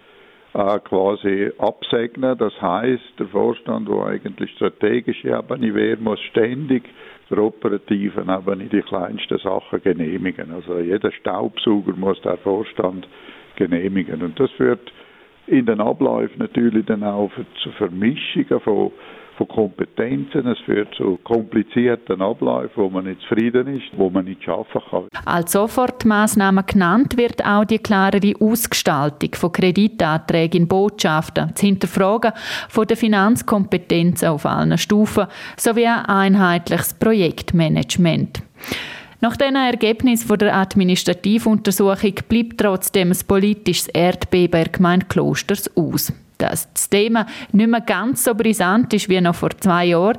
äh, 0.56 0.78
quasi 0.80 1.50
absegnen. 1.58 2.36
Das 2.38 2.60
heißt, 2.62 3.18
der 3.18 3.26
Vorstand, 3.26 3.88
wo 3.88 4.02
eigentlich 4.02 4.50
strategische 4.52 5.28
Ebene 5.28 5.74
wäre, 5.74 5.98
muss 5.98 6.20
ständig 6.30 6.84
der 7.28 7.38
operativen 7.38 8.30
Ebene 8.30 8.64
die 8.64 8.80
kleinsten 8.80 9.38
Sachen 9.38 9.82
genehmigen. 9.82 10.52
Also 10.52 10.78
jeder 10.78 11.12
Staubsauger 11.12 11.92
muss 11.96 12.20
der 12.22 12.38
Vorstand 12.38 13.06
genehmigen. 13.56 14.22
Und 14.22 14.40
das 14.40 14.50
führt 14.52 14.92
in 15.46 15.66
den 15.66 15.80
Abläufen 15.80 16.38
natürlich 16.38 16.86
dann 16.86 17.04
auch 17.04 17.30
zu 17.62 17.70
Vermischungen 17.72 18.60
von 18.60 18.92
von 19.36 19.48
Kompetenzen. 19.48 20.46
Es 20.46 20.58
führt 20.60 20.94
zu 20.94 21.18
komplizierten 21.24 22.22
Abläufen, 22.22 22.82
wo 22.82 22.90
man 22.90 23.04
nicht 23.04 23.20
zufrieden 23.22 23.76
ist, 23.76 23.86
wo 23.96 24.10
man 24.10 24.24
nicht 24.24 24.42
schaffen 24.42 24.80
kann. 24.90 25.08
Als 25.24 25.52
Sofortmaßnahme 25.52 26.64
genannt 26.64 27.16
wird 27.16 27.44
auch 27.44 27.64
die 27.64 27.78
klarere 27.78 28.34
Ausgestaltung 28.40 29.34
von 29.34 29.52
Kreditanträgen 29.52 30.62
in 30.62 30.68
Botschaften, 30.68 31.50
das 31.52 31.60
Hinterfragen 31.60 32.32
von 32.68 32.86
der 32.86 32.96
Finanzkompetenzen 32.96 34.28
auf 34.28 34.46
allen 34.46 34.78
Stufen 34.78 35.26
sowie 35.56 35.86
ein 35.86 36.06
einheitliches 36.06 36.94
Projektmanagement. 36.94 38.42
Nach 39.20 39.36
diesen 39.36 39.56
Ergebnissen 39.56 40.38
der 40.38 40.54
Administrativuntersuchung 40.54 42.14
bleibt 42.28 42.58
trotzdem 42.58 43.10
ein 43.10 43.18
politisches 43.26 43.88
Erdbeben 43.88 44.62
der 44.62 44.72
Gemeinde 44.72 45.06
Klosters 45.06 45.74
aus 45.76 46.12
dass 46.38 46.70
das 46.70 46.90
Thema 46.90 47.24
nicht 47.52 47.70
mehr 47.70 47.80
ganz 47.80 48.24
so 48.24 48.34
brisant 48.34 48.92
ist 48.92 49.08
wie 49.08 49.18
noch 49.22 49.34
vor 49.34 49.50
zwei 49.58 49.86
Jahren, 49.86 50.18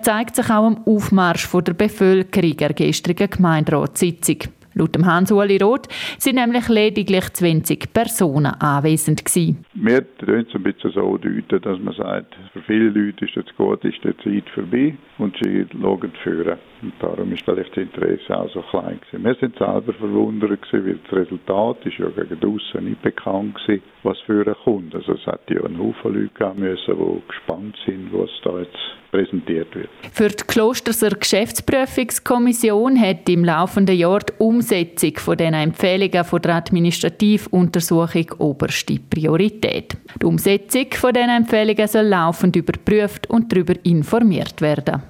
zeigt 0.00 0.36
sich 0.36 0.46
auch 0.46 0.64
am 0.64 0.80
Aufmarsch 0.86 1.50
der 1.50 1.74
Bevölkerung 1.74 2.56
der 2.56 2.72
gestrigen 2.72 3.28
Gemeinderatssitzung. 3.28 4.38
Laut 4.78 4.94
Hans-Uli 5.02 5.56
Roth 5.56 5.88
sind 6.18 6.34
nämlich 6.34 6.68
lediglich 6.68 7.32
20 7.32 7.94
Personen 7.94 8.52
anwesend 8.60 9.24
gewesen. 9.24 9.64
Wir 9.72 10.04
tun 10.18 10.44
es 10.46 10.54
ein 10.54 10.62
bisschen 10.62 10.92
so 10.92 11.16
deuten, 11.16 11.62
dass 11.62 11.80
man 11.80 11.94
sagt, 11.94 12.36
für 12.52 12.60
viele 12.60 12.90
Leute 12.90 13.24
ist 13.24 13.38
es 13.38 13.56
gut, 13.56 13.82
ist 13.86 14.04
die 14.04 14.14
Zeit 14.22 14.44
vorbei 14.54 14.94
und 15.16 15.34
sie 15.42 15.64
schauen 15.72 16.12
führen. 16.22 16.58
Darum 17.00 17.32
ist 17.32 17.42
vielleicht 17.44 17.70
das 17.70 17.84
Interesse 17.84 18.36
auch 18.36 18.50
so 18.52 18.62
klein 18.62 19.00
gewesen. 19.00 19.24
Wir 19.24 19.34
sind 19.34 19.58
selber 19.58 19.92
verwundert 19.92 20.62
gewesen, 20.62 20.86
weil 20.86 20.98
das 21.04 21.12
Resultat 21.12 21.86
ist 21.86 21.98
ja 21.98 22.08
gegen 22.08 22.40
draussen 22.40 22.88
nicht 22.88 23.02
bekannt 23.02 23.54
gewesen, 23.66 23.82
was 24.02 24.18
für 24.20 24.44
einen 24.44 24.54
kommt. 24.64 24.94
Also 24.94 25.12
es 25.12 25.26
hat 25.26 25.40
ja 25.48 25.62
einen 25.64 25.78
Haufen 25.78 26.14
Leute 26.14 26.30
geben 26.38 26.60
müssen, 26.60 26.96
die 26.96 27.28
gespannt 27.28 27.76
sind, 27.84 28.12
was 28.12 28.30
da 28.44 28.58
jetzt 28.58 28.76
präsentiert 29.10 29.74
wird. 29.74 29.88
Für 30.12 30.28
die 30.28 30.44
Klosterser 30.44 31.10
Geschäftsprüfungskommission 31.10 33.00
hat 33.00 33.28
im 33.28 33.44
laufenden 33.44 33.96
Jahr 33.96 34.20
die 34.20 34.32
Umsetzung 34.38 35.16
von 35.16 35.36
den 35.36 35.54
Empfehlungen 35.54 36.24
von 36.24 36.42
der 36.42 36.56
Administrativuntersuchung 36.56 38.32
oberste 38.38 38.98
Priorität. 38.98 39.96
Die 40.20 40.26
Umsetzung 40.26 40.86
von 40.92 41.12
den 41.12 41.30
Empfehlungen 41.30 41.88
soll 41.88 42.06
laufend 42.06 42.56
überprüft 42.56 43.28
und 43.30 43.52
darüber 43.52 43.74
informiert 43.84 44.60
werden. 44.60 45.02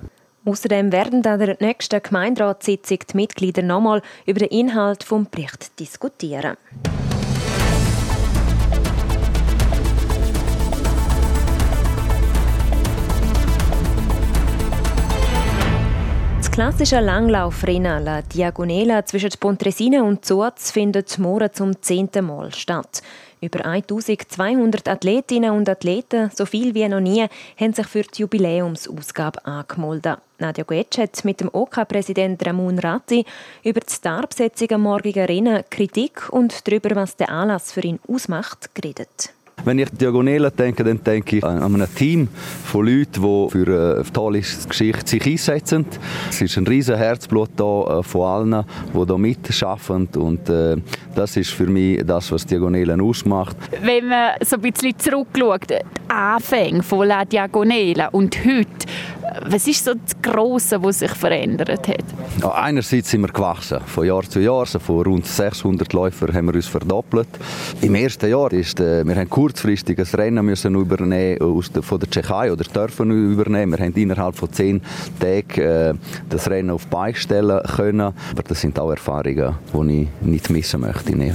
Außerdem 0.47 0.93
werden 0.93 1.27
an 1.27 1.41
der 1.41 1.57
nächsten 1.59 2.01
Gemeinderatssitzung 2.01 2.99
die 3.11 3.17
Mitglieder 3.17 3.63
nochmal 3.63 4.01
über 4.27 4.39
den 4.39 4.49
Inhalt 4.51 5.03
des 5.03 5.29
Berichts 5.29 5.75
diskutieren. 5.75 6.57
Das 16.37 16.53
klassische 16.53 17.01
Langlaufrennen 17.01 18.05
La 18.05 18.23
Diagonela 18.23 19.05
zwischen 19.05 19.31
Pontresina 19.41 20.03
und 20.03 20.25
Zurz 20.25 20.71
findet 20.71 21.19
morgen 21.19 21.53
zum 21.53 21.83
zehnten 21.83 22.25
Mal 22.25 22.55
statt. 22.55 23.03
Über 23.41 23.67
1200 23.67 24.89
Athletinnen 24.89 25.51
und 25.51 25.69
Athleten, 25.69 26.31
so 26.35 26.47
viel 26.47 26.75
wie 26.75 26.89
noch 26.89 27.01
nie, 27.01 27.27
haben 27.61 27.73
sich 27.75 27.87
für 27.87 28.03
die 28.03 28.23
Jubiläumsausgabe 28.23 29.45
angemeldet. 29.45 30.19
Nadja 30.39 30.65
Guetsch 30.65 30.99
hat 30.99 31.25
mit 31.25 31.41
dem 31.41 31.51
OK-Präsident 31.53 32.45
Ramon 32.47 32.79
Ratti 32.79 33.25
über 33.63 33.81
die 33.81 33.93
Starbesetzung 33.93 34.71
am 34.73 34.83
morgigen 34.83 35.27
Rennen, 35.27 35.65
Kritik 35.71 36.29
und 36.31 36.67
darüber, 36.67 36.97
was 36.97 37.17
der 37.17 37.31
Anlass 37.31 37.73
für 37.73 37.83
ihn 37.83 38.01
ausmacht, 38.09 38.75
geredet. 38.75 39.36
Wenn 39.65 39.79
ich 39.79 39.89
Diagonale 39.91 40.51
denke, 40.51 40.85
dann 40.85 41.03
denke 41.03 41.39
ich 41.39 41.45
an 41.45 41.81
ein 41.81 41.95
Team 41.95 42.29
von 42.65 42.87
Leuten, 42.87 43.23
die 43.23 43.51
für 43.51 43.97
eine 43.97 44.13
tolle 44.13 44.41
Geschichte 44.41 45.09
sich 45.09 45.27
einsetzen. 45.27 45.87
Es 46.31 46.41
ist 46.41 46.57
ein 46.57 46.67
riesen 46.67 46.97
Herzblut 46.97 47.51
da 47.57 47.99
äh, 47.99 48.03
von 48.03 48.23
allen, 48.23 48.65
die 48.95 49.07
da 49.07 49.19
mitarbeiten 49.19 50.09
und 50.21 50.49
äh, 50.49 50.77
das 51.15 51.37
ist 51.37 51.51
für 51.51 51.67
mich 51.67 52.05
das, 52.05 52.31
was 52.31 52.47
Diagonale 52.47 53.03
ausmacht. 53.03 53.57
Wenn 53.83 54.09
man 54.09 54.33
so 54.45 54.57
ein 54.57 54.63
bisschen 54.63 54.97
zurückschaut, 54.99 55.71
die 55.71 55.79
Anfänge 56.09 56.83
von 56.83 57.09
La 57.09 57.25
Diagonale 57.25 58.11
und 58.13 58.37
heute, 58.45 58.87
was 59.45 59.67
ist 59.67 59.85
so 59.85 59.93
das 59.95 60.21
Grosse, 60.23 60.83
was 60.83 61.01
sich 61.01 61.11
verändert 61.11 61.89
hat? 61.89 62.05
Ja, 62.41 62.53
einerseits 62.53 63.11
sind 63.11 63.23
wir 63.23 63.29
gewachsen. 63.29 63.81
Von 63.87 64.07
Jahr 64.07 64.23
zu 64.23 64.41
Jahr. 64.41 64.61
Also 64.61 64.79
von 64.79 65.03
rund 65.03 65.27
600 65.27 65.93
Läufern 65.93 66.35
haben 66.35 66.47
wir 66.47 66.55
uns 66.55 66.67
verdoppelt. 66.67 67.29
Im 67.81 67.95
ersten 67.95 68.31
Jahr 68.31 68.53
ist, 68.53 68.81
äh, 68.81 69.05
wir 69.05 69.15
haben 69.15 69.29
kurzfristig 69.47 69.97
ein 69.97 70.19
Rennen 70.19 70.45
müssen 70.45 70.75
übernehmen 70.75 71.41
aus 71.41 71.71
der, 71.71 71.81
von 71.81 72.01
der 72.01 72.11
Tschechei 72.11 72.51
oder 72.51 72.65
dürfen 72.65 73.13
übernehmen. 73.13 73.79
Wir 73.79 73.87
haben 73.87 73.95
innerhalb 73.95 74.35
von 74.35 74.53
zehn 74.53 74.83
Tagen 75.21 75.61
äh, 75.61 75.95
das 76.29 76.51
Rennen 76.51 76.71
auf 76.71 76.87
die 76.87 76.91
Beine 76.91 77.15
stellen 77.15 77.61
können. 77.77 78.01
Aber 78.01 78.43
das 78.43 78.61
sind 78.61 78.77
auch 78.81 78.91
Erfahrungen, 78.91 79.55
die 79.73 80.03
ich 80.03 80.27
nicht 80.27 80.51
missen 80.51 80.81
möchte. 80.81 81.17
Nee. 81.17 81.33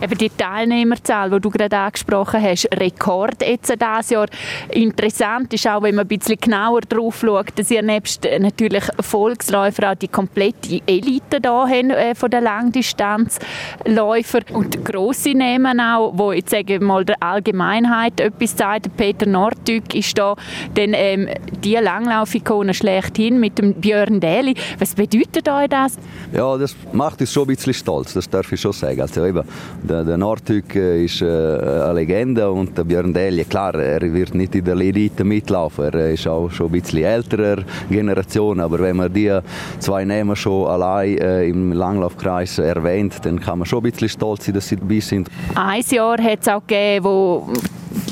Eben 0.00 0.18
die 0.18 0.30
Teilnehmerzahl, 0.30 1.30
die 1.30 1.40
du 1.40 1.50
gerade 1.50 1.76
angesprochen 1.76 2.42
hast, 2.42 2.68
Rekord 2.72 3.42
jetzt 3.42 3.70
dieses 3.70 4.10
Jahr. 4.10 4.26
Interessant 4.70 5.52
ist 5.52 5.68
auch, 5.68 5.82
wenn 5.82 5.94
man 5.94 6.04
ein 6.04 6.08
bisschen 6.08 6.38
genauer 6.40 6.80
drauf 6.82 7.20
schaut, 7.20 7.58
dass 7.58 7.70
ihr 7.70 7.82
nebst 7.82 8.26
natürlich 8.38 8.84
Volksläufer 9.00 9.92
auch 9.92 9.94
die 9.94 10.08
komplette 10.08 10.80
Elite 10.86 11.40
da 11.40 11.66
haben 11.66 11.90
äh, 11.90 12.14
von 12.14 12.30
der 12.30 12.40
Langdistanzläufer 12.40 14.40
und 14.52 14.84
grosse 14.84 15.34
Namen 15.34 15.80
auch, 15.80 16.32
jetzt 16.32 16.50
sagen 16.50 16.68
wir 16.68 16.82
mal 16.82 17.04
Allgemeinheit 17.26 18.20
etwas 18.20 18.56
sagt. 18.56 18.96
Peter 18.96 19.26
Nordtück 19.26 19.94
ist 19.94 20.16
da 20.18 20.34
dann 20.74 20.92
ähm, 20.94 21.28
die 21.64 21.74
Langlaufikone 21.74 22.74
schlechthin 22.74 23.40
mit 23.40 23.58
dem 23.58 23.74
Björn 23.74 24.20
Dähli. 24.20 24.54
Was 24.78 24.94
bedeutet 24.94 25.48
euch 25.48 25.68
das? 25.68 25.98
Ja, 26.32 26.56
das 26.56 26.74
macht 26.92 27.20
uns 27.20 27.32
schon 27.32 27.44
ein 27.44 27.54
bisschen 27.54 27.74
stolz, 27.74 28.14
das 28.14 28.28
darf 28.28 28.50
ich 28.52 28.60
schon 28.60 28.72
sagen. 28.72 29.00
Also 29.00 29.24
eben, 29.24 29.42
der, 29.82 30.04
der 30.04 30.16
Nordtück 30.16 30.74
äh, 30.74 31.04
ist 31.04 31.22
äh, 31.22 31.26
eine 31.26 31.92
Legende 31.94 32.50
und 32.50 32.76
der 32.76 32.84
Björn 32.84 33.12
Dähli, 33.12 33.44
klar, 33.44 33.74
er 33.74 34.00
wird 34.12 34.34
nicht 34.34 34.54
in 34.54 34.64
der 34.64 34.74
Elite 34.74 35.24
mitlaufen, 35.24 35.84
er 35.84 36.10
ist 36.10 36.26
auch 36.26 36.50
schon 36.50 36.66
ein 36.66 36.80
bisschen 36.80 37.04
älterer 37.04 37.62
Generation, 37.90 38.60
aber 38.60 38.78
wenn 38.80 38.96
man 38.96 39.12
die 39.12 39.38
zwei 39.78 40.04
Namen 40.04 40.36
schon 40.36 40.66
allein 40.66 41.18
äh, 41.18 41.48
im 41.48 41.72
Langlaufkreis 41.72 42.58
erwähnt, 42.58 43.14
dann 43.22 43.40
kann 43.40 43.58
man 43.58 43.66
schon 43.66 43.84
ein 43.84 43.90
bisschen 43.90 44.08
stolz 44.08 44.46
sein, 44.46 44.54
dass 44.54 44.68
sie 44.68 44.76
dabei 44.76 45.00
sind. 45.00 45.28
Ein 45.54 45.82
Jahr 45.88 46.22
hat 46.22 46.40
es 46.40 46.48
auch 46.48 46.62
gegeben, 46.66 47.04
wo 47.04 47.15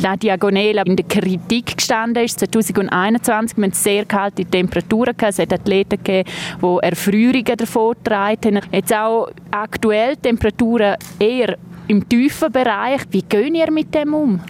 La 0.02 0.16
Diagonela 0.16 0.82
in 0.82 0.96
der 0.96 1.06
Kritik 1.06 1.76
gestanden 1.76 2.24
ist. 2.24 2.40
2021 2.40 3.56
wir 3.56 3.64
hatten 3.64 3.74
sehr 3.74 4.04
kalte 4.04 4.44
Temperaturen 4.44 5.14
Es 5.20 5.38
hat 5.38 5.52
Athleten 5.52 6.02
gegeben, 6.02 6.28
die 6.60 6.78
Erfrierungen 6.82 7.56
davon 7.56 7.94
getragen. 7.94 8.60
Jetzt 8.72 8.94
auch 8.94 9.28
aktuell 9.50 10.16
Temperaturen 10.16 10.96
eher 11.18 11.56
im 11.88 12.08
tiefen 12.08 12.50
Bereich. 12.52 13.02
Wie 13.10 13.22
gehen 13.22 13.54
ihr 13.54 13.70
mit 13.70 13.94
dem 13.94 14.14
um? 14.14 14.40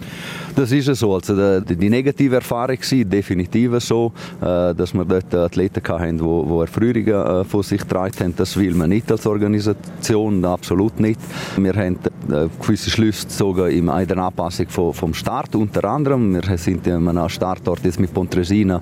Das 0.55 0.71
ist 0.71 0.85
so. 0.95 1.13
Also 1.13 1.59
die, 1.59 1.75
die 1.75 1.89
negative 1.89 2.35
Erfahrung 2.35 2.77
war 2.77 3.03
definitiv 3.03 3.77
so, 3.79 4.13
äh, 4.39 4.73
dass 4.73 4.93
wir 4.93 5.03
dort 5.03 5.33
Athleten 5.35 5.81
hatten, 5.85 6.17
die, 6.17 6.59
Erfrierungen 6.61 7.41
äh, 7.41 7.43
von 7.43 7.61
sich 7.61 7.81
getragen 7.81 8.13
haben. 8.19 8.35
Das 8.37 8.55
will 8.55 8.73
man 8.73 8.89
nicht 8.89 9.11
als 9.11 9.27
Organisation, 9.27 10.45
absolut 10.45 10.97
nicht. 11.01 11.19
Wir 11.57 11.73
haben 11.73 11.97
äh, 12.31 12.47
gewisse 12.61 12.89
Schlüsse 12.89 13.27
gezogen 13.27 13.69
in 13.69 13.87
der 13.87 14.17
Anpassung 14.17 14.67
vom 14.69 15.13
Start 15.13 15.55
unter 15.55 15.83
anderem. 15.83 16.35
Wir 16.35 16.57
sind 16.57 16.87
an 16.87 17.09
einem 17.09 17.27
Startort 17.27 17.83
jetzt 17.83 17.99
mit 17.99 18.13
Pontresina, 18.13 18.81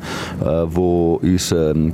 wo 0.67 1.19
uns 1.23 1.51
ähm, 1.51 1.91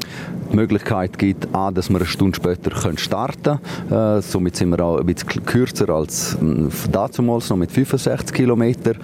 die 0.51 0.55
Möglichkeit 0.55 1.17
gibt, 1.17 1.47
A, 1.53 1.71
dass 1.71 1.89
wir 1.89 1.97
eine 1.97 2.05
Stunde 2.05 2.35
später 2.35 2.71
starten 2.97 3.59
können. 3.89 4.21
Somit 4.21 4.55
sind 4.55 4.69
wir 4.69 4.79
auch 4.83 4.99
ein 4.99 5.05
bisschen 5.05 5.45
kürzer 5.45 5.89
als 5.89 6.37
damals, 6.91 7.49
noch 7.49 7.57
mit 7.57 7.71
65 7.71 8.35
Kilometern. 8.35 8.97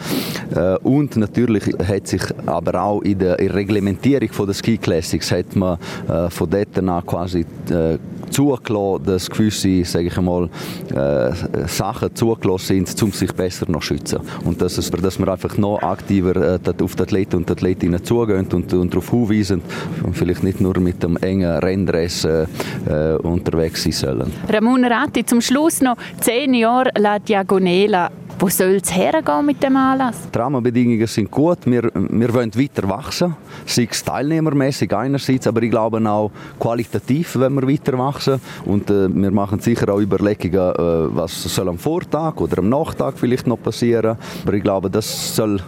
Äh, 0.56 0.78
und 0.80 1.16
natürlich 1.18 1.64
hat 1.88 2.08
sich 2.08 2.24
aber 2.46 2.82
auch 2.82 3.02
in 3.02 3.20
der, 3.20 3.40
in 3.40 3.48
der 3.48 3.56
Reglementierung 3.56 4.30
von 4.32 4.48
der 4.48 4.54
Ski 4.54 4.78
Classics 4.78 5.32
hat 5.32 5.56
man 5.56 5.78
äh, 6.08 6.30
von 6.30 6.50
dort 6.50 6.78
an 6.78 7.06
quasi 7.06 7.46
äh, 7.70 7.98
zugelassen, 8.36 9.06
dass 9.06 9.30
gewisse, 9.30 9.86
sage 9.86 10.08
ich 10.08 10.18
einmal, 10.18 10.50
äh, 10.94 11.68
Sachen 11.68 12.14
zugelassen 12.14 12.86
sind, 12.86 13.04
um 13.04 13.12
sich 13.12 13.32
besser 13.32 13.70
noch 13.70 13.82
schützen. 13.82 14.20
Und 14.44 14.62
dass, 14.62 14.78
es, 14.78 14.92
dass 14.92 15.18
wir 15.18 15.28
einfach 15.28 15.58
noch 15.58 15.82
aktiver 15.82 16.36
äh, 16.36 16.84
auf 16.84 16.96
die 16.96 17.04
Athleten 17.04 17.38
und 17.38 17.50
Athletinnen 17.50 18.04
zugehen 18.04 18.48
und, 18.52 18.74
und 18.74 18.94
darauf 18.94 19.10
hinweisen 19.10 19.62
und 20.04 20.18
vielleicht 20.18 20.44
nicht 20.44 20.60
nur 20.60 20.78
mit 20.80 21.02
dem 21.02 21.16
engen 21.18 21.50
Renndress 21.60 22.26
äh, 22.26 22.46
äh 22.88 23.16
unterwegs 23.16 23.84
sein 23.84 23.94
sollen. 23.94 24.32
Ramon 24.50 24.84
Ratti, 24.84 25.26
zum 25.26 25.40
Schluss 25.40 25.82
noch 25.82 25.96
zehn 26.20 26.54
Jahre 26.54 26.92
La 26.98 27.20
Diagonela 27.20 28.12
wo 28.46 28.50
soll 28.50 28.76
es 28.76 28.96
hergehen 28.96 29.44
mit 29.44 29.64
dem 29.64 29.76
Anlass? 29.76 30.30
Die 30.32 30.38
Rahmenbedingungen 30.38 31.08
sind 31.08 31.32
gut. 31.32 31.66
Wir, 31.66 31.90
wir 31.96 32.32
wollen 32.32 32.54
weiter 32.54 32.88
wachsen. 32.88 33.36
Sei 33.66 33.88
es 33.90 34.04
teilnehmermäßig 34.04 34.96
einerseits, 34.96 35.48
aber 35.48 35.64
ich 35.64 35.72
glaube 35.72 35.98
auch 36.08 36.30
qualitativ, 36.60 37.40
wenn 37.40 37.56
wir 37.56 37.68
weiter 37.68 37.98
wachsen. 37.98 38.40
Und 38.66 38.92
äh, 38.92 39.10
wir 39.10 39.32
machen 39.32 39.62
sicher 39.62 39.92
auch 39.92 40.00
Überlegungen, 40.00 40.76
äh, 40.76 41.16
was 41.16 41.42
soll 41.42 41.70
am 41.70 41.80
Vortag 41.80 42.40
oder 42.40 42.60
am 42.60 42.70
Nachtag 42.70 43.18
vielleicht 43.18 43.48
noch 43.48 43.60
passieren. 43.60 44.16
Aber 44.44 44.54
ich 44.54 44.62
glaube, 44.62 44.92
das 44.92 45.36
soll 45.36 45.60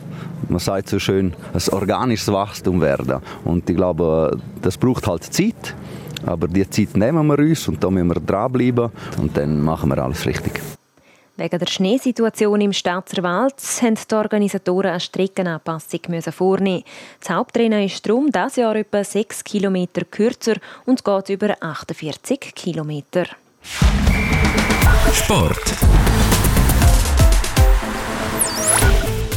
man 0.48 0.60
sagt 0.60 0.90
so 0.90 1.00
schön, 1.00 1.34
ein 1.54 1.74
organisches 1.74 2.32
Wachstum 2.32 2.80
werden. 2.80 3.22
Und 3.44 3.68
ich 3.68 3.76
glaube, 3.76 4.38
das 4.62 4.78
braucht 4.78 5.08
halt 5.08 5.24
Zeit. 5.24 5.74
Aber 6.28 6.48
die 6.48 6.70
Zeit 6.70 6.96
nehmen 6.96 7.26
wir 7.26 7.40
uns 7.40 7.68
und 7.68 7.84
da 7.84 7.90
müssen 7.90 8.10
wir 8.10 8.22
dranbleiben 8.22 8.92
und 9.20 9.36
dann 9.36 9.62
machen 9.62 9.90
wir 9.90 9.98
alles 9.98 10.28
richtig. 10.28 10.77
Wegen 11.38 11.60
der 11.60 11.68
Schneesituation 11.68 12.62
im 12.62 12.74
Stadtserwald 12.74 13.54
mussten 13.58 13.96
die 14.10 14.16
Organisatoren 14.16 14.90
eine 14.90 15.00
Streckenanpassung 15.00 16.00
vornehmen. 16.32 16.84
Das 17.20 17.30
Hauptrennen 17.30 17.84
ist 17.84 18.04
darum 18.08 18.32
dieses 18.32 18.56
Jahr 18.56 18.76
etwa 18.76 19.04
6 19.04 19.44
km 19.44 19.86
kürzer 20.10 20.56
und 20.88 21.06
geht 21.06 21.30
über 21.30 21.56
48 21.62 22.56
km. 22.56 23.04
Sport. 25.14 25.76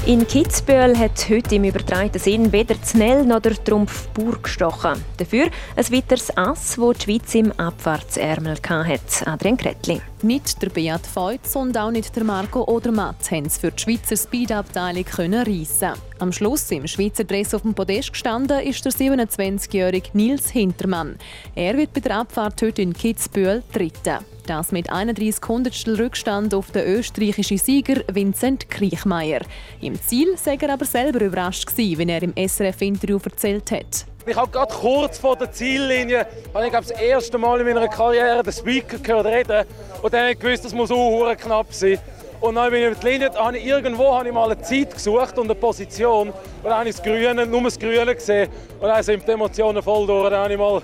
In 0.06 0.26
Kitzbühel 0.26 0.98
hat 0.98 1.28
heute 1.28 1.54
im 1.54 1.64
übertragenen 1.64 2.18
Sinn 2.18 2.50
weder 2.50 2.80
Znell 2.82 3.26
noch 3.26 3.40
der 3.40 3.62
Trumpf 3.62 4.08
Bur 4.08 4.40
gestochen. 4.42 5.04
Dafür 5.18 5.50
ein 5.76 5.92
weiteres 5.92 6.34
Ass, 6.34 6.76
das 6.76 6.96
die 6.96 7.04
Schweiz 7.04 7.34
im 7.34 7.52
Abfahrtsärmel 7.52 8.56
hatte. 8.66 9.26
Adrian 9.26 9.58
Kretli. 9.58 10.00
Nicht 10.22 10.60
der 10.60 10.68
Beat 10.68 11.06
Feutz 11.06 11.56
und 11.56 11.78
auch 11.78 11.90
nicht 11.90 12.14
der 12.14 12.24
Marco 12.24 12.64
Odermatt 12.68 13.30
haben 13.30 13.46
es 13.46 13.56
für 13.56 13.70
die 13.70 13.82
Schweizer 13.82 14.18
Speedabteilung 14.18 15.06
reissen. 15.08 15.94
Am 16.18 16.30
Schluss 16.30 16.70
im 16.72 16.86
Schweizer 16.86 17.24
Dress 17.24 17.54
auf 17.54 17.62
dem 17.62 17.72
Podest 17.72 18.12
gestanden 18.12 18.60
ist 18.60 18.84
der 18.84 18.92
27-jährige 18.92 20.10
Nils 20.12 20.50
Hintermann. 20.50 21.16
Er 21.54 21.74
wird 21.78 21.94
bei 21.94 22.00
der 22.00 22.18
Abfahrt 22.18 22.60
heute 22.60 22.82
in 22.82 22.92
Kitzbühel 22.92 23.62
Dritter. 23.72 24.22
Das 24.46 24.72
mit 24.72 24.92
31 24.92 25.40
Hundertstel 25.48 25.96
Rückstand 25.96 26.52
auf 26.52 26.70
den 26.70 26.86
österreichischen 26.86 27.56
Sieger 27.56 28.02
Vincent 28.12 28.68
Kriechmeier. 28.68 29.40
Im 29.80 29.98
Ziel 30.02 30.36
sei 30.36 30.56
er 30.56 30.74
aber 30.74 30.84
selber 30.84 31.24
überrascht 31.24 31.66
gewesen, 31.66 31.98
wenn 31.98 32.08
er 32.10 32.22
im 32.22 32.34
SRF-Interview 32.36 33.18
erzählt 33.24 33.70
hat. 33.70 34.09
Ich 34.26 34.36
habe 34.36 34.50
gerade 34.50 34.72
kurz 34.74 35.18
vor 35.18 35.36
der 35.36 35.50
Ziellinie, 35.50 36.26
habe 36.52 36.66
ich 36.66 36.72
das 36.72 36.90
erste 36.90 37.38
Mal 37.38 37.60
in 37.60 37.66
meiner 37.66 37.88
Karriere 37.88 38.42
den 38.42 38.52
Speaker 38.52 38.98
gehört 38.98 39.26
reden 39.26 39.64
und 40.02 40.12
dann 40.12 40.20
habe 40.20 40.32
ich 40.32 40.38
gewusst, 40.38 40.64
das 40.64 40.74
muss 40.74 40.90
auch 40.90 41.34
knapp 41.36 41.72
sein. 41.72 41.98
Und 42.40 42.54
dann 42.54 42.70
bin 42.70 42.82
ich 42.82 42.86
über 42.88 42.96
die 42.96 43.06
Linie, 43.08 43.30
habe 43.34 43.58
ich 43.58 43.66
irgendwo 43.66 44.14
habe 44.14 44.28
ich 44.28 44.34
mal 44.34 44.50
eine 44.50 44.60
Zeit 44.60 44.92
gesucht 44.94 45.38
und 45.38 45.44
eine 45.44 45.54
Position. 45.54 46.28
Und 46.28 46.34
dann 46.64 46.74
habe 46.74 46.88
ich 46.88 46.96
das 46.96 47.04
Grüne, 47.04 47.46
nur 47.46 47.62
das 47.62 47.78
Grüne 47.78 48.14
gesehen. 48.14 48.48
Und 48.80 48.88
dann 48.88 49.02
sind 49.02 49.26
die 49.26 49.32
Emotionen 49.32 49.82
voll 49.82 50.06
durch. 50.06 50.30
Dann 50.30 50.40
habe 50.40 50.52
ich 50.52 50.58
mal, 50.58 50.80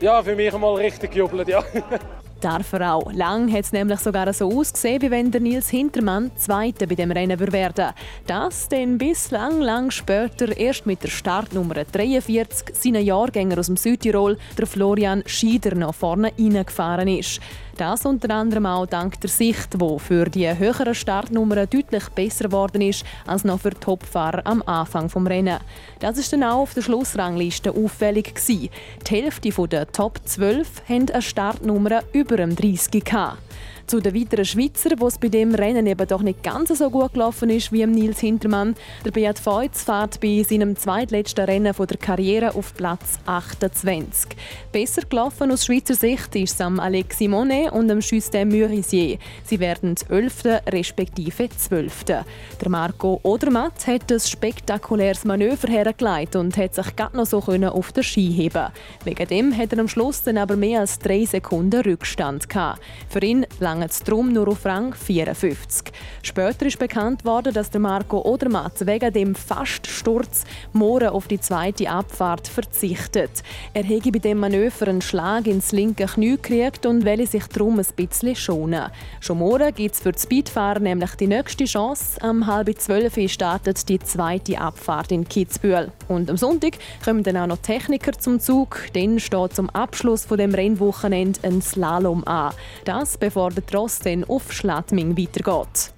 ja, 0.00 0.22
für 0.22 0.34
mich 0.34 0.52
mal 0.52 0.74
richtig 0.74 1.10
gejubelt, 1.10 1.48
ja. 1.48 1.62
Darf 2.40 2.74
er 2.74 2.94
auch. 2.94 3.12
Lang 3.12 3.50
hat 3.50 3.64
es 3.64 3.72
nämlich 3.72 3.98
sogar 4.00 4.30
so 4.32 4.50
ausgesehen, 4.52 5.00
wie 5.00 5.10
wenn 5.10 5.30
der 5.30 5.40
Nils 5.40 5.70
Hintermann 5.70 6.30
Zweiter 6.36 6.86
bei 6.86 6.94
dem 6.94 7.10
Rennen 7.10 7.40
werden 7.52 7.94
Das 8.26 8.68
denn 8.68 8.98
bis 8.98 9.30
lang, 9.30 9.90
später 9.90 10.54
erst 10.56 10.84
mit 10.84 11.02
der 11.02 11.08
Startnummer 11.08 11.74
43 11.90 12.76
seinen 12.76 13.04
Jahrgänger 13.04 13.58
aus 13.58 13.66
dem 13.66 13.76
Südtirol, 13.76 14.36
der 14.58 14.66
Florian 14.66 15.22
Schieder, 15.24 15.74
noch 15.74 15.94
vorne 15.94 16.30
reingefahren 16.38 17.08
ist. 17.08 17.40
Das 17.76 18.06
unter 18.06 18.34
anderem 18.34 18.64
auch 18.64 18.86
dank 18.86 19.20
der 19.20 19.28
Sicht, 19.28 19.74
die 19.74 19.98
für 19.98 20.24
die 20.30 20.48
höheren 20.56 20.94
Startnummern 20.94 21.68
deutlich 21.68 22.08
besser 22.08 22.44
geworden 22.44 22.80
ist 22.80 23.04
als 23.26 23.44
noch 23.44 23.60
für 23.60 23.78
Topfahrer 23.78 24.46
am 24.46 24.62
Anfang 24.62 25.08
des 25.08 25.26
Rennen. 25.26 25.58
Das 25.98 26.16
ist 26.16 26.32
dann 26.32 26.42
auch 26.42 26.60
auf 26.60 26.72
der 26.74 26.80
Schlussrangliste 26.80 27.72
auffällig 27.72 28.34
gewesen. 28.34 28.70
Die 29.06 29.14
Hälfte 29.14 29.50
der 29.68 29.92
Top 29.92 30.20
12 30.24 30.88
haben 30.88 31.10
eine 31.10 31.20
Startnummer 31.20 32.02
über 32.12 32.38
dem 32.38 32.56
30 32.56 33.04
gehabt. 33.04 33.45
Zu 33.86 34.00
den 34.00 34.16
weiteren 34.16 34.44
Schweizer, 34.44 34.90
wo 34.98 35.06
es 35.06 35.16
bei 35.16 35.28
dem 35.28 35.54
Rennen 35.54 35.86
eben 35.86 36.08
doch 36.08 36.22
nicht 36.22 36.42
ganz 36.42 36.76
so 36.76 36.90
gut 36.90 37.12
gelaufen 37.12 37.50
ist 37.50 37.70
wie 37.70 37.86
Nils 37.86 38.18
Hintermann. 38.18 38.74
Der 39.04 39.12
Beat 39.12 39.38
Feutz 39.38 39.84
fährt 39.84 40.18
bei 40.20 40.42
seinem 40.42 40.74
zweitletzten 40.74 41.44
Rennen 41.44 41.72
von 41.72 41.86
der 41.86 41.96
Karriere 41.96 42.56
auf 42.56 42.74
Platz 42.74 43.20
28. 43.26 44.36
Besser 44.72 45.02
gelaufen 45.02 45.52
aus 45.52 45.64
Schweizer 45.64 45.94
Sicht 45.94 46.34
ist 46.34 46.54
es 46.54 46.60
am 46.60 46.80
Alex 46.80 47.18
Simone 47.18 47.70
und 47.70 47.88
am 47.88 48.00
Justin 48.00 48.48
Murisier. 48.48 49.18
Sie 49.44 49.60
werden 49.60 49.94
11. 50.08 50.62
respektive 50.66 51.48
12. 51.48 52.04
Der 52.04 52.24
Marco 52.68 53.20
Odermatt 53.22 53.86
hat 53.86 54.10
ein 54.10 54.18
spektakuläres 54.18 55.24
Manöver 55.24 55.68
hergelegt 55.68 56.34
und 56.34 56.56
hat 56.56 56.74
sich 56.74 56.96
gerade 56.96 57.16
noch 57.16 57.26
so 57.26 57.38
auf 57.38 57.92
den 57.92 58.02
Ski 58.02 58.32
heben 58.32 58.66
Wegen 59.04 59.28
dem 59.28 59.56
hat 59.56 59.72
er 59.72 59.78
am 59.78 59.86
Schluss 59.86 60.24
dann 60.24 60.38
aber 60.38 60.56
mehr 60.56 60.80
als 60.80 60.98
drei 60.98 61.24
Sekunden 61.24 61.82
Rückstand 61.82 62.48
gehabt. 62.48 62.82
Für 63.08 63.20
ihn 63.20 63.46
langt 63.76 63.90
es 63.90 64.00
darum 64.00 64.32
nur 64.32 64.48
auf 64.48 64.64
Rang 64.64 64.94
54. 64.94 65.92
Später 66.22 66.66
ist 66.66 66.78
bekannt 66.78 67.24
worden, 67.24 67.52
dass 67.52 67.70
der 67.70 67.80
Marco 67.80 68.22
Odermatt 68.22 68.86
wegen 68.86 69.12
dem 69.12 69.34
Faststurz 69.34 70.44
morgen 70.72 71.08
auf 71.08 71.28
die 71.28 71.40
zweite 71.40 71.90
Abfahrt 71.90 72.48
verzichtet. 72.48 73.42
Er 73.74 73.84
hätte 73.84 74.12
bei 74.12 74.18
dem 74.18 74.38
Manöver 74.38 74.88
einen 74.88 75.02
Schlag 75.02 75.46
ins 75.46 75.72
linke 75.72 76.06
Knie 76.06 76.36
gekriegt 76.36 76.86
und 76.86 77.04
will 77.04 77.26
sich 77.26 77.46
darum 77.48 77.78
ein 77.78 77.86
bisschen 77.96 78.34
schonen. 78.34 78.90
Schon 79.20 79.38
morgen 79.38 79.74
gibt 79.74 79.94
es 79.94 80.00
für 80.00 80.12
die 80.12 80.20
Speedfahrer 80.20 80.80
nämlich 80.80 81.14
die 81.16 81.26
nächste 81.26 81.64
Chance. 81.64 82.20
Am 82.22 82.46
halb 82.46 82.66
zwölf 82.80 83.16
startet 83.30 83.88
die 83.88 83.98
zweite 83.98 84.58
Abfahrt 84.58 85.12
in 85.12 85.28
Kitzbühel. 85.28 85.92
Und 86.08 86.30
am 86.30 86.36
Sonntag 86.36 86.78
kommen 87.04 87.22
dann 87.22 87.36
auch 87.36 87.46
noch 87.46 87.58
Techniker 87.58 88.12
zum 88.12 88.40
Zug. 88.40 88.88
Dann 88.94 89.20
steht 89.20 89.54
zum 89.54 89.68
Abschluss 89.70 90.24
von 90.24 90.38
dem 90.38 90.54
Rennwochenende 90.54 91.40
ein 91.42 91.60
Slalom 91.60 92.24
an. 92.24 92.54
Das 92.84 93.18
bevor 93.18 93.50
der 93.50 93.65
Dann 93.70 94.24
auf 94.24 94.52
Schladming 94.52 95.16
weitergeht. 95.18 95.92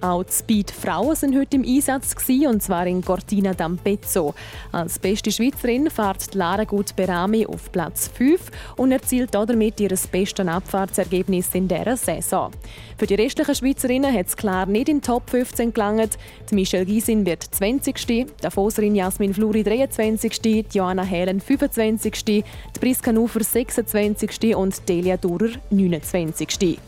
Auch 0.00 0.22
die 0.22 0.32
Speed-Frauen 0.32 1.08
waren 1.08 1.36
heute 1.36 1.56
im 1.56 1.64
Einsatz, 1.64 2.14
und 2.28 2.62
zwar 2.62 2.86
in 2.86 3.02
Cortina 3.02 3.50
d'Ampezzo. 3.50 4.32
Als 4.70 4.98
beste 4.98 5.32
Schweizerin 5.32 5.90
fährt 5.90 6.34
Lara 6.34 6.62
Gut 6.62 6.94
Berami 6.94 7.44
auf 7.46 7.72
Platz 7.72 8.08
5 8.14 8.40
und 8.76 8.92
erzielt 8.92 9.34
damit 9.34 9.80
ihr 9.80 9.88
bestes 9.88 10.46
Abfahrtsergebnis 10.46 11.52
in 11.52 11.66
dieser 11.66 11.96
Saison. 11.96 12.52
Für 12.96 13.06
die 13.06 13.16
restlichen 13.16 13.54
Schweizerinnen 13.56 14.14
hat 14.14 14.28
es 14.28 14.36
klar 14.36 14.66
nicht 14.66 14.88
in 14.88 15.02
Top 15.02 15.28
15 15.30 15.74
gelangt. 15.74 16.16
Die 16.48 16.54
Michelle 16.54 16.86
Gysin 16.86 17.26
wird 17.26 17.42
20. 17.42 18.06
Die 18.06 18.26
Davoserin 18.40 18.94
Jasmin 18.94 19.34
Fluri 19.34 19.64
23. 19.64 20.40
Die 20.40 20.64
Joanna 20.72 21.02
Helen 21.02 21.40
25. 21.40 22.24
Die 22.24 22.44
Priska 22.80 23.12
Nufer 23.12 23.42
26. 23.42 24.54
und 24.54 24.88
Delia 24.88 25.16
Durer 25.16 25.50
29. 25.70 26.78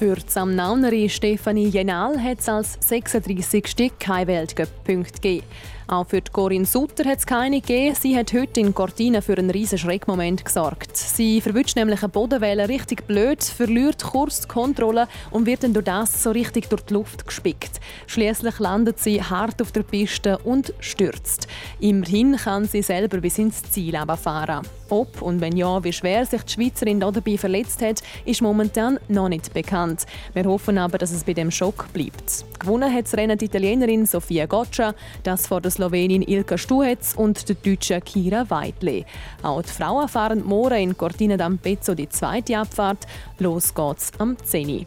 Für 0.00 0.14
die 0.14 0.22
Samnaunerin 0.26 1.10
Stefanie 1.10 1.68
Jenal 1.68 2.18
hat 2.18 2.38
es 2.38 2.48
als 2.48 2.78
36. 2.80 3.92
keine 3.98 4.28
Weltcup-Punkte 4.28 5.20
gegeben. 5.20 5.46
Auch 5.90 6.06
für 6.06 6.20
Corinne 6.22 6.66
Sutter 6.66 7.04
hat 7.04 7.18
es 7.18 7.26
keine 7.26 7.60
gegeben. 7.60 7.96
Sie 8.00 8.16
hat 8.16 8.32
heute 8.32 8.60
in 8.60 8.72
Cortina 8.72 9.20
für 9.20 9.36
einen 9.36 9.50
riesen 9.50 9.76
Schreckmoment 9.76 10.44
gesorgt. 10.44 10.96
Sie 10.96 11.40
verwünscht 11.40 11.74
nämlich 11.74 12.00
eine 12.00 12.10
Bodenwelle 12.10 12.68
richtig 12.68 13.08
blöd, 13.08 13.42
verliert 13.42 14.04
kurz 14.04 14.42
die 14.42 14.46
Kontrolle 14.46 15.08
und 15.32 15.46
wird 15.46 15.64
dann 15.64 15.72
durch 15.72 15.86
das 15.86 16.22
so 16.22 16.30
richtig 16.30 16.68
durch 16.70 16.82
die 16.82 16.94
Luft 16.94 17.26
gespickt. 17.26 17.80
Schließlich 18.06 18.60
landet 18.60 19.00
sie 19.00 19.20
hart 19.20 19.60
auf 19.60 19.72
der 19.72 19.82
Piste 19.82 20.38
und 20.38 20.72
stürzt. 20.78 21.48
Immerhin 21.80 22.36
kann 22.36 22.66
sie 22.66 22.82
selber 22.82 23.18
bis 23.18 23.38
ins 23.38 23.60
Ziel 23.64 23.98
fahren. 24.22 24.64
Ob 24.90 25.22
und 25.22 25.40
wenn 25.40 25.56
ja, 25.56 25.82
wie 25.84 25.92
schwer 25.92 26.26
sich 26.26 26.42
die 26.42 26.52
Schweizerin 26.52 26.98
dabei 26.98 27.38
verletzt 27.38 27.80
hat, 27.80 28.02
ist 28.24 28.42
momentan 28.42 28.98
noch 29.08 29.28
nicht 29.28 29.52
bekannt. 29.54 30.04
Wir 30.34 30.44
hoffen 30.44 30.78
aber, 30.78 30.98
dass 30.98 31.12
es 31.12 31.22
bei 31.24 31.32
dem 31.32 31.50
Schock 31.50 31.92
bleibt. 31.92 32.44
Gewonnen 32.58 32.92
hat 32.92 33.04
das 33.04 33.14
Rennen 33.14 33.38
die 33.38 33.44
Italienerin 33.44 34.04
Sofia 34.04 34.46
Goccia, 34.46 34.94
das 35.22 35.46
vor 35.46 35.60
der 35.60 35.70
Slowenin 35.80 36.20
Ilka 36.20 36.58
Stuhetz 36.58 37.14
und 37.16 37.48
der 37.48 37.56
Deutschen 37.56 38.04
Kira 38.04 38.50
Weidle. 38.50 39.06
Auch 39.42 39.62
die 39.62 39.70
Frauen 39.70 40.08
fahren 40.08 40.44
morgen 40.44 40.76
in 40.76 40.94
Cortina 40.94 41.36
d'Ampezzo 41.36 41.94
die 41.94 42.06
zweite 42.06 42.58
Abfahrt. 42.58 43.06
Los 43.38 43.74
geht's 43.74 44.12
am 44.18 44.36
10. 44.36 44.84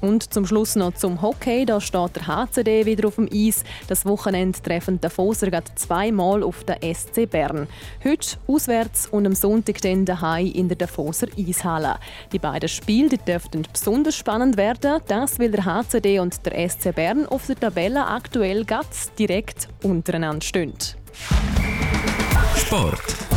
Und 0.00 0.32
zum 0.32 0.46
Schluss 0.46 0.76
noch 0.76 0.94
zum 0.94 1.22
Hockey. 1.22 1.64
Da 1.64 1.80
steht 1.80 2.16
der 2.16 2.26
HCD 2.26 2.86
wieder 2.86 3.08
auf 3.08 3.16
dem 3.16 3.28
Eis. 3.32 3.64
Das 3.88 4.04
Wochenende 4.06 4.60
treffen 4.60 5.00
der 5.00 5.10
Foser 5.10 5.48
zweimal 5.74 6.42
auf 6.42 6.64
der 6.64 6.78
SC 6.82 7.28
Bern. 7.28 7.66
Heute 8.04 8.36
auswärts 8.46 9.08
und 9.10 9.26
am 9.26 9.34
Sonntag 9.34 9.80
dann 9.82 10.04
daheim 10.04 10.46
in 10.46 10.68
der 10.68 10.76
Davoser 10.76 11.28
Eishalle. 11.36 11.96
Die 12.32 12.38
beiden 12.38 12.68
Spiele 12.68 13.18
dürften 13.18 13.66
besonders 13.72 14.16
spannend 14.16 14.56
werden. 14.56 15.00
Das 15.08 15.38
weil 15.38 15.50
der 15.50 15.64
HCD 15.64 16.20
und 16.20 16.44
der 16.46 16.68
SC 16.68 16.94
Bern 16.94 17.26
auf 17.26 17.46
der 17.46 17.58
Tabelle 17.58 18.06
aktuell 18.06 18.64
ganz 18.64 19.12
direkt 19.18 19.68
untereinander 19.82 20.44
stehen. 20.44 20.74
Sport. 22.56 23.27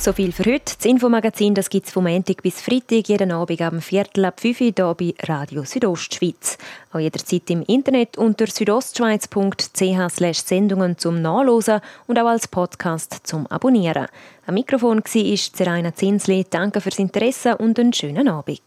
So 0.00 0.14
viel 0.14 0.32
für 0.32 0.46
heute. 0.46 0.76
Das 0.78 0.86
Infomagazin 0.86 1.52
gibt 1.52 1.86
es 1.86 1.92
vom 1.92 2.04
Montag 2.04 2.42
bis 2.42 2.62
Freitag, 2.62 3.06
jeden 3.06 3.30
Abend 3.32 3.60
am 3.60 3.82
Viertel 3.82 4.24
ab 4.24 4.40
5 4.40 4.58
Uhr 4.58 4.72
hier 4.74 4.94
bei 4.94 5.14
Radio 5.28 5.62
Südostschweiz. 5.62 6.56
Auch 6.90 7.00
jederzeit 7.00 7.50
im 7.50 7.60
Internet 7.64 8.16
unter 8.16 8.46
südostschweiz.ch 8.46 10.38
Sendungen 10.42 10.96
zum 10.96 11.20
Nachlesen 11.20 11.82
und 12.06 12.18
auch 12.18 12.28
als 12.28 12.48
Podcast 12.48 13.20
zum 13.24 13.46
Abonnieren. 13.48 14.06
Am 14.46 14.54
Mikrofon 14.54 15.02
war 15.04 15.36
Zeraina 15.52 15.94
Zinsli. 15.94 16.46
Danke 16.48 16.80
fürs 16.80 16.98
Interesse 16.98 17.58
und 17.58 17.78
einen 17.78 17.92
schönen 17.92 18.26
Abend. 18.26 18.62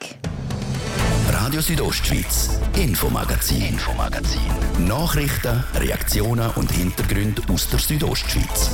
Radio 1.30 1.62
Südostschweiz, 1.62 2.60
Infomagazin, 2.78 3.70
Infomagazin. 3.70 4.88
Nachrichten, 4.88 5.64
Reaktionen 5.74 6.52
und 6.58 6.72
Hintergründe 6.72 7.42
aus 7.52 7.68
der 7.72 7.80
Südostschweiz. 7.80 8.70